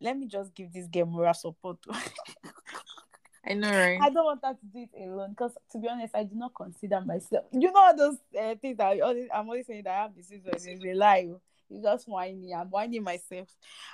let 0.00 0.16
me 0.16 0.28
just 0.28 0.54
give 0.54 0.72
this 0.72 0.86
girl 0.86 1.06
moral 1.06 1.34
support. 1.34 1.78
I 3.44 3.54
know, 3.54 3.72
right? 3.72 3.98
I 4.00 4.10
don't 4.10 4.24
want 4.24 4.40
her 4.44 4.52
to 4.52 4.66
do 4.72 4.86
it 4.86 4.90
alone 5.02 5.30
because, 5.30 5.50
to 5.72 5.78
be 5.78 5.88
honest, 5.88 6.14
I 6.14 6.22
do 6.22 6.36
not 6.36 6.54
consider 6.54 7.00
myself. 7.00 7.46
You 7.50 7.72
know 7.72 7.92
those 7.96 8.18
uh, 8.40 8.54
things 8.62 8.76
that 8.76 8.86
I 8.86 9.00
always, 9.00 9.26
I'm 9.34 9.48
always 9.48 9.66
saying 9.66 9.82
that 9.82 9.98
I 9.98 10.02
have 10.02 10.14
this 10.14 10.30
It's 10.30 10.84
a 10.84 10.94
lie. 10.94 11.28
oh. 11.28 11.40
It's 11.68 11.82
just 11.82 12.08
whining. 12.08 12.54
I'm 12.54 12.68
whining 12.68 13.02
myself. 13.02 13.48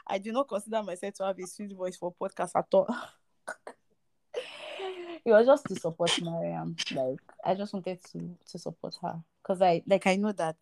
I 0.07 0.19
do 0.19 0.33
not 0.33 0.47
consider 0.49 0.83
myself 0.83 1.15
to 1.15 1.25
have 1.25 1.39
a 1.39 1.47
sweet 1.47 1.75
voice 1.75 1.97
for 1.97 2.13
podcast 2.21 2.51
at 2.55 2.67
all. 2.75 2.95
it 5.25 5.33
was 5.33 5.47
just 5.47 5.65
to 5.69 5.77
support 5.77 6.11
Mariam. 6.21 6.77
Like 6.95 7.21
I 7.43 7.55
just 7.55 7.73
wanted 7.73 8.05
to 8.13 8.37
to 8.51 8.59
support 8.59 8.99
her 9.01 9.19
because 9.43 9.63
I 9.63 9.83
like 9.87 10.07
I 10.07 10.17
know 10.17 10.33
that 10.33 10.57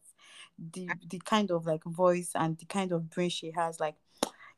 the 0.73 0.89
the 1.09 1.19
kind 1.21 1.51
of 1.51 1.67
like 1.67 1.83
voice 1.85 2.31
and 2.35 2.59
the 2.59 2.65
kind 2.67 2.93
of 2.93 3.11
brain 3.11 3.31
she 3.31 3.51
has 3.51 3.81
like 3.81 3.97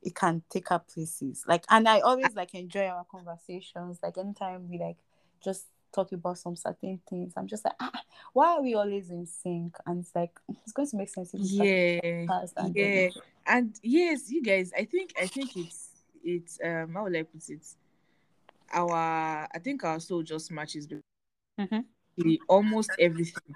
it 0.02 0.14
can 0.14 0.42
take 0.50 0.68
her 0.68 0.78
places 0.78 1.44
like 1.48 1.64
and 1.70 1.88
i 1.88 2.00
always 2.00 2.34
like 2.36 2.54
enjoy 2.54 2.86
our 2.86 3.04
conversations 3.10 3.98
like 4.02 4.16
anytime 4.18 4.68
we 4.68 4.78
like 4.78 4.98
just 5.42 5.66
talk 5.94 6.12
about 6.12 6.36
some 6.36 6.54
certain 6.54 7.00
things 7.08 7.32
i'm 7.36 7.46
just 7.46 7.64
like 7.64 7.74
ah, 7.80 7.90
why 8.34 8.48
are 8.48 8.62
we 8.62 8.74
always 8.74 9.10
in 9.10 9.26
sync 9.26 9.74
and 9.86 10.00
it's 10.00 10.14
like 10.14 10.38
it's 10.62 10.72
going 10.72 10.88
to 10.88 10.96
make 10.96 11.08
sense 11.08 11.32
if 11.32 11.40
Yeah, 11.42 12.00
and 12.56 12.76
yeah, 12.76 12.90
then- 12.92 13.12
and 13.46 13.78
yes, 13.82 14.30
you 14.30 14.42
guys. 14.42 14.72
I 14.76 14.84
think 14.84 15.14
I 15.20 15.28
think 15.28 15.56
it's 15.56 15.90
it's 16.24 16.58
um 16.64 16.94
how 16.94 17.04
will 17.04 17.16
I 17.16 17.22
put 17.22 17.48
it? 17.48 17.64
Our 18.72 19.46
I 19.54 19.58
think 19.62 19.84
our 19.84 20.00
soul 20.00 20.22
just 20.22 20.50
matches 20.50 20.88
Mhm. 21.58 21.84
basically 22.16 22.40
almost 22.48 22.90
everything. 22.98 23.54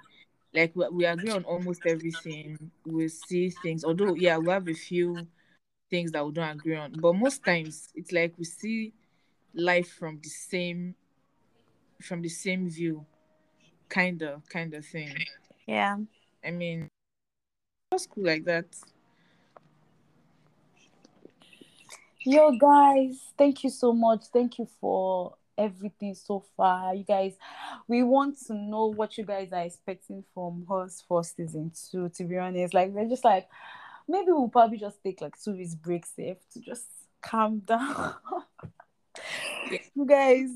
Like 0.53 0.75
we, 0.75 0.87
we 0.89 1.05
agree 1.05 1.31
on 1.31 1.43
almost 1.43 1.85
everything. 1.85 2.71
We 2.85 3.07
see 3.07 3.49
things, 3.49 3.83
although 3.83 4.15
yeah, 4.15 4.37
we 4.37 4.51
have 4.51 4.67
a 4.67 4.73
few 4.73 5.27
things 5.89 6.11
that 6.11 6.25
we 6.25 6.31
don't 6.31 6.49
agree 6.49 6.75
on, 6.75 6.93
but 6.99 7.13
most 7.13 7.43
times 7.43 7.89
it's 7.95 8.11
like 8.11 8.33
we 8.37 8.45
see 8.45 8.93
life 9.53 9.91
from 9.91 10.19
the 10.21 10.29
same 10.29 10.95
from 12.01 12.21
the 12.21 12.29
same 12.29 12.69
view, 12.69 13.05
kind 13.89 14.21
of 14.21 14.47
kind 14.49 14.73
of 14.73 14.85
thing. 14.85 15.15
yeah 15.67 15.97
I 16.43 16.51
mean, 16.51 16.87
just 17.93 18.09
cool 18.09 18.25
like 18.25 18.45
that. 18.45 18.65
Yo, 22.23 22.51
guys, 22.51 23.33
thank 23.37 23.63
you 23.63 23.69
so 23.69 23.93
much. 23.93 24.25
Thank 24.31 24.59
you 24.59 24.67
for 24.79 25.33
everything 25.61 26.15
so 26.15 26.43
far. 26.57 26.95
You 26.95 27.03
guys, 27.03 27.33
we 27.87 28.03
want 28.03 28.37
to 28.47 28.53
know 28.53 28.87
what 28.87 29.17
you 29.17 29.23
guys 29.23 29.49
are 29.51 29.63
expecting 29.63 30.23
from 30.33 30.65
us 30.69 31.03
for 31.07 31.23
season 31.23 31.71
two, 31.91 32.09
to 32.09 32.23
be 32.23 32.37
honest. 32.37 32.73
Like, 32.73 32.89
we're 32.91 33.09
just 33.09 33.23
like, 33.23 33.47
maybe 34.07 34.31
we'll 34.31 34.49
probably 34.49 34.77
just 34.77 35.03
take 35.03 35.21
like 35.21 35.41
two 35.41 35.53
weeks 35.53 35.75
break 35.75 36.05
safe 36.05 36.37
to 36.53 36.59
just 36.59 36.85
calm 37.21 37.59
down. 37.65 38.15
you 39.95 40.05
guys, 40.05 40.49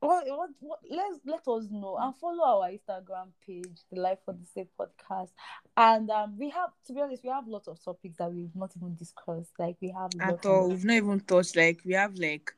what, 0.00 0.26
what, 0.26 0.50
what, 0.58 0.78
let's 0.90 1.20
let 1.24 1.46
us 1.46 1.68
know 1.70 1.96
and 2.00 2.14
follow 2.16 2.42
our 2.42 2.70
Instagram 2.70 3.28
page, 3.46 3.78
the 3.92 4.00
Life 4.00 4.18
Odyssey 4.26 4.66
podcast. 4.78 5.28
And 5.76 6.10
um, 6.10 6.36
we 6.36 6.50
have, 6.50 6.70
to 6.86 6.92
be 6.92 7.00
honest, 7.00 7.22
we 7.22 7.30
have 7.30 7.46
lots 7.46 7.68
of 7.68 7.82
topics 7.84 8.18
that 8.18 8.32
we've 8.32 8.54
not 8.56 8.72
even 8.76 8.96
discussed. 8.96 9.52
Like, 9.60 9.76
we 9.80 9.90
have 9.90 10.10
At 10.18 10.44
all, 10.44 10.64
of 10.64 10.70
we've 10.72 10.84
not 10.84 10.96
even 10.96 11.20
touched. 11.20 11.56
Like 11.56 11.80
we 11.84 11.92
have 11.92 12.16
like 12.16 12.52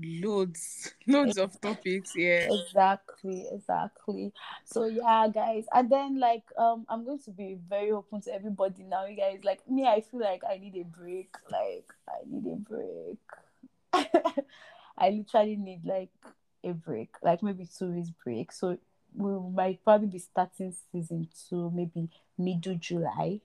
loads, 0.00 0.94
loads 1.06 1.38
of 1.38 1.60
topics. 1.60 2.12
Yeah, 2.14 2.48
exactly 2.52 3.46
exactly. 3.50 4.32
So 4.64 4.86
yeah 4.86 5.28
guys. 5.32 5.64
And 5.72 5.90
then 5.90 6.20
like 6.20 6.44
um 6.56 6.86
i'm 6.88 7.04
going 7.04 7.18
to 7.20 7.30
be 7.30 7.58
very 7.68 7.90
open 7.90 8.20
to 8.22 8.34
everybody 8.34 8.84
now 8.84 9.06
you 9.06 9.16
guys. 9.16 9.40
Like 9.44 9.68
me 9.68 9.86
i 9.86 10.00
feel 10.00 10.20
like 10.20 10.42
i 10.48 10.58
need 10.58 10.76
a 10.76 10.84
break. 10.84 11.34
Like 11.50 11.92
i 12.08 12.18
need 12.26 12.46
a 12.52 12.56
break. 12.56 13.18
I 14.98 15.10
literally 15.10 15.56
need 15.56 15.84
like 15.84 16.10
a 16.64 16.72
break. 16.72 17.10
Like 17.22 17.42
maybe 17.42 17.66
two 17.66 17.92
weeks 17.92 18.10
break. 18.24 18.52
So 18.52 18.78
we 19.14 19.52
might 19.52 19.82
probably 19.84 20.08
be 20.08 20.18
starting 20.18 20.74
season 20.92 21.28
two 21.48 21.70
maybe 21.74 22.08
middle 22.36 22.76
july. 22.76 23.40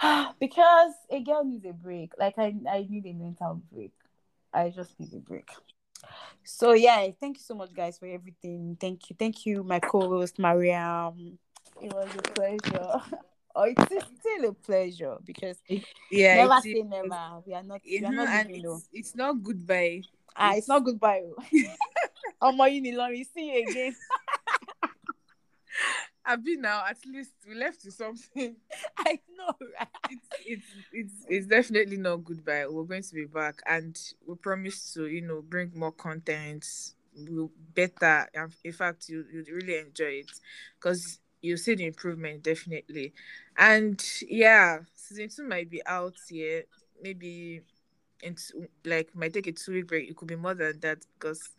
Because 0.38 0.92
a 1.10 1.20
girl 1.20 1.42
needs 1.44 1.64
a 1.64 1.72
break. 1.72 2.12
Like 2.18 2.38
I, 2.38 2.54
I 2.70 2.86
need 2.88 3.06
a 3.06 3.14
mental 3.14 3.62
break. 3.72 3.92
I 4.56 4.70
just 4.70 4.98
need 4.98 5.12
a 5.12 5.18
break. 5.18 5.50
So 6.42 6.72
yeah, 6.72 7.06
thank 7.20 7.36
you 7.36 7.42
so 7.42 7.54
much, 7.54 7.74
guys, 7.74 7.98
for 7.98 8.06
everything. 8.06 8.76
Thank 8.80 9.10
you, 9.10 9.16
thank 9.18 9.44
you, 9.44 9.62
my 9.62 9.80
co-host 9.80 10.38
Mariam. 10.38 11.38
It 11.82 11.92
was 11.92 12.08
a 12.16 12.22
pleasure. 12.22 13.02
oh, 13.54 13.62
it's 13.64 13.84
still 13.84 14.48
a 14.48 14.52
pleasure 14.54 15.16
because 15.24 15.58
Yeah, 16.10 16.36
never 16.36 16.54
it's, 16.54 16.62
say 16.64 16.82
never. 16.82 17.42
We 17.46 17.52
are 17.52 17.62
not. 17.62 17.82
We 17.84 17.98
you 17.98 18.06
are 18.06 18.12
know, 18.12 18.24
not 18.24 18.28
and 18.28 18.50
it's, 18.50 18.88
it's 18.92 19.14
not 19.14 19.42
goodbye. 19.42 20.02
Ah, 20.34 20.54
it's 20.54 20.68
not 20.68 20.84
goodbye. 20.84 21.22
oh 22.40 22.52
my 22.52 22.70
Unilori, 22.70 23.26
see 23.34 23.52
you 23.52 23.68
again. 23.68 23.96
I've 26.26 26.44
been 26.44 26.62
now. 26.62 26.84
At 26.88 26.98
least 27.06 27.32
we 27.48 27.54
left 27.54 27.82
to 27.82 27.90
something. 27.90 28.56
I 28.98 29.20
know, 29.36 29.54
right? 29.78 29.88
It's 30.10 30.28
it's 30.44 30.66
it's 30.92 31.14
it's 31.28 31.46
definitely 31.46 31.96
not 31.98 32.24
goodbye. 32.24 32.66
We're 32.68 32.84
going 32.84 33.02
to 33.02 33.14
be 33.14 33.26
back, 33.26 33.60
and 33.66 33.96
we 34.26 34.34
promise 34.36 34.92
to 34.94 35.06
you 35.06 35.22
know 35.22 35.42
bring 35.42 35.72
more 35.74 35.92
content. 35.92 36.66
We'll 37.16 37.50
better. 37.74 38.28
and 38.34 38.52
In 38.64 38.72
fact, 38.72 39.08
you 39.08 39.24
you 39.32 39.44
really 39.54 39.78
enjoy 39.78 40.22
it 40.24 40.30
because 40.78 41.18
you 41.42 41.56
see 41.56 41.74
the 41.76 41.86
improvement 41.86 42.42
definitely. 42.42 43.12
And 43.56 44.02
yeah, 44.28 44.80
season 44.94 45.28
two 45.28 45.48
might 45.48 45.70
be 45.70 45.80
out 45.86 46.14
here. 46.28 46.64
Maybe 47.02 47.60
into 48.22 48.68
like 48.84 49.14
might 49.14 49.32
take 49.34 49.46
a 49.46 49.52
two 49.52 49.72
week 49.74 49.88
break. 49.88 50.10
It 50.10 50.16
could 50.16 50.28
be 50.28 50.36
more 50.36 50.54
than 50.54 50.80
that 50.80 51.04
because 51.18 51.50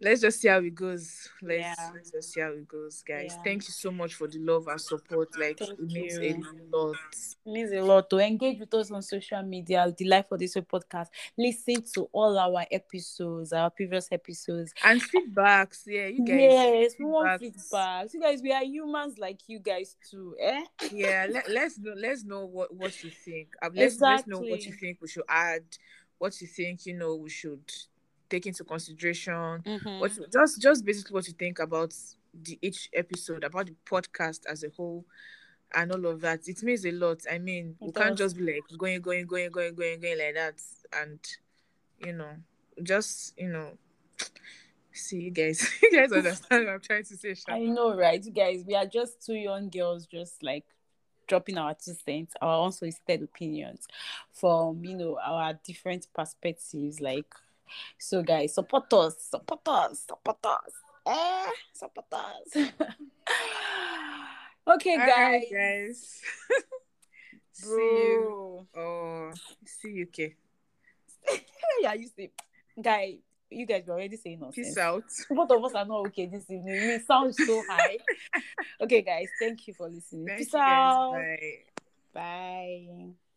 let's 0.00 0.20
just 0.20 0.40
see 0.40 0.48
how 0.48 0.58
it 0.58 0.74
goes. 0.74 1.28
Let's, 1.40 1.60
Yeah. 1.60 1.90
let's 1.94 2.10
just 2.10 2.32
see 2.32 2.40
how 2.40 2.48
it 2.52 2.66
goes, 2.66 3.02
guys. 3.06 3.32
Yeah. 3.36 3.42
Thank 3.42 3.64
you 3.68 3.72
so 3.72 3.90
much 3.90 4.14
for 4.14 4.26
the 4.28 4.38
love 4.38 4.66
and 4.68 4.80
support. 4.80 5.28
Like 5.38 5.58
Thank 5.58 5.72
it 5.72 5.80
means 5.80 6.18
you. 6.18 6.44
a 6.72 6.76
lot. 6.76 6.96
It 7.46 7.50
means 7.50 7.72
a 7.72 7.80
lot 7.80 8.10
to 8.10 8.18
engage 8.18 8.60
with 8.60 8.72
us 8.74 8.90
on 8.90 9.02
social 9.02 9.42
media, 9.42 9.92
the 9.96 10.04
Life 10.04 10.26
Odyssey 10.32 10.60
podcast. 10.62 11.06
Listen 11.36 11.82
to 11.94 12.08
all 12.12 12.38
our 12.38 12.64
episodes, 12.70 13.52
our 13.52 13.70
previous 13.70 14.08
episodes. 14.10 14.72
And 14.84 15.00
feedbacks, 15.00 15.82
yeah, 15.86 16.06
you 16.06 16.24
guys. 16.24 16.38
yes, 16.38 16.92
we 16.98 17.04
want 17.04 17.40
feedbacks. 17.40 17.62
feedback. 17.70 18.14
You 18.14 18.20
guys, 18.20 18.42
we 18.42 18.52
are 18.52 18.64
humans 18.64 19.18
like 19.18 19.40
you 19.46 19.58
guys 19.58 19.96
too. 20.10 20.36
Eh? 20.40 20.64
Yeah, 20.92 21.26
let, 21.30 21.48
let's 21.50 21.78
know 21.78 21.94
let's 21.96 22.24
know 22.24 22.44
what 22.46 22.74
what 22.74 23.02
you 23.04 23.10
think. 23.10 23.48
Um, 23.62 23.72
let's 23.74 24.00
let's 24.00 24.26
know 24.26 24.40
what 24.40 24.64
you 24.64 24.72
think 24.72 24.98
we 25.00 25.08
should 25.08 25.24
add, 25.28 25.62
what 26.18 26.40
you 26.40 26.46
think 26.46 26.86
you 26.86 26.94
know 26.94 27.14
we 27.16 27.30
should 27.30 27.62
take 28.32 28.46
into 28.46 28.64
consideration. 28.64 29.62
Mhm. 29.64 30.00
What 30.00 30.12
just 30.32 30.60
just 30.60 30.84
basically 30.84 31.14
what 31.14 31.26
you 31.26 31.34
think 31.34 31.58
about 31.58 31.94
the 32.32 32.58
each 32.62 32.88
episode, 32.94 33.44
about 33.44 33.66
the 33.66 33.74
podcast 33.84 34.46
as 34.46 34.64
a 34.64 34.70
whole, 34.70 35.04
and 35.74 35.92
all 35.92 36.06
of 36.06 36.20
that. 36.22 36.48
It 36.48 36.62
means 36.62 36.86
a 36.86 36.92
lot. 36.92 37.20
I 37.30 37.38
mean, 37.38 37.76
It 37.80 37.86
we 37.86 37.92
can't 37.92 38.16
just 38.16 38.36
be 38.36 38.44
like 38.44 38.62
going, 38.78 39.00
going, 39.00 39.26
going, 39.26 39.50
going, 39.50 39.74
going, 39.74 40.00
going 40.00 40.18
like 40.18 40.34
that, 40.34 40.54
and 40.94 41.18
you 42.04 42.14
know, 42.14 42.32
just 42.82 43.38
you 43.38 43.48
know, 43.48 43.76
see 44.92 45.20
you 45.24 45.30
guys. 45.30 45.68
you 45.82 45.92
guys 45.92 46.12
understand 46.20 46.64
what 46.64 46.72
I'm 46.74 46.80
trying 46.80 47.04
to 47.04 47.16
say, 47.16 47.34
Sha? 47.34 47.52
I 47.52 47.60
know, 47.66 47.94
right? 47.94 48.24
You 48.24 48.32
guys, 48.32 48.64
we 48.66 48.74
are 48.74 48.86
just 48.86 49.24
two 49.24 49.34
young 49.34 49.68
girls, 49.68 50.06
just 50.06 50.42
like 50.42 50.64
dropping 51.28 51.58
our 51.58 51.74
two 51.74 51.94
cents, 52.04 52.32
our 52.40 52.64
unsolicited 52.64 53.22
opinions 53.22 53.86
from 54.32 54.84
you 54.84 54.96
know 54.96 55.18
our 55.22 55.52
different 55.64 56.06
perspectives. 56.14 57.00
Like, 57.00 57.26
so 57.98 58.22
guys, 58.22 58.54
support 58.54 58.92
us, 58.92 59.16
support 59.30 59.66
us, 59.66 60.04
support 60.08 60.38
us, 60.44 60.72
eh? 61.06 61.50
Support 61.72 62.06
us. 62.12 62.56
okay, 64.66 64.92
All 64.94 65.06
guys. 65.06 65.08
right, 65.08 65.44
guys. 65.52 66.20
see 67.52 67.68
you. 67.70 68.66
Oh, 68.76 69.32
see 69.64 69.90
you, 69.90 70.04
okay. 70.04 70.34
yeah, 71.80 71.94
you 71.94 72.08
see, 72.14 72.30
guy, 72.80 73.16
you 73.50 73.66
guys 73.66 73.84
were 73.86 73.94
already 73.94 74.16
saying 74.16 74.40
nonsense. 74.40 74.68
Peace 74.68 74.78
out. 74.78 75.04
Both 75.30 75.50
of 75.50 75.64
us 75.64 75.74
are 75.74 75.84
not 75.84 76.06
okay 76.08 76.26
this 76.26 76.50
evening. 76.50 76.88
We 76.88 76.98
sound 77.00 77.34
so 77.34 77.62
high. 77.68 77.98
okay, 78.80 79.02
guys, 79.02 79.28
thank 79.38 79.66
you 79.66 79.74
for 79.74 79.88
listening. 79.88 80.26
Thank 80.26 80.38
Peace 80.38 80.52
you 80.52 80.58
guys. 80.58 80.94
out. 80.94 81.12
Bye. 81.12 81.58
Bye. 82.14 83.31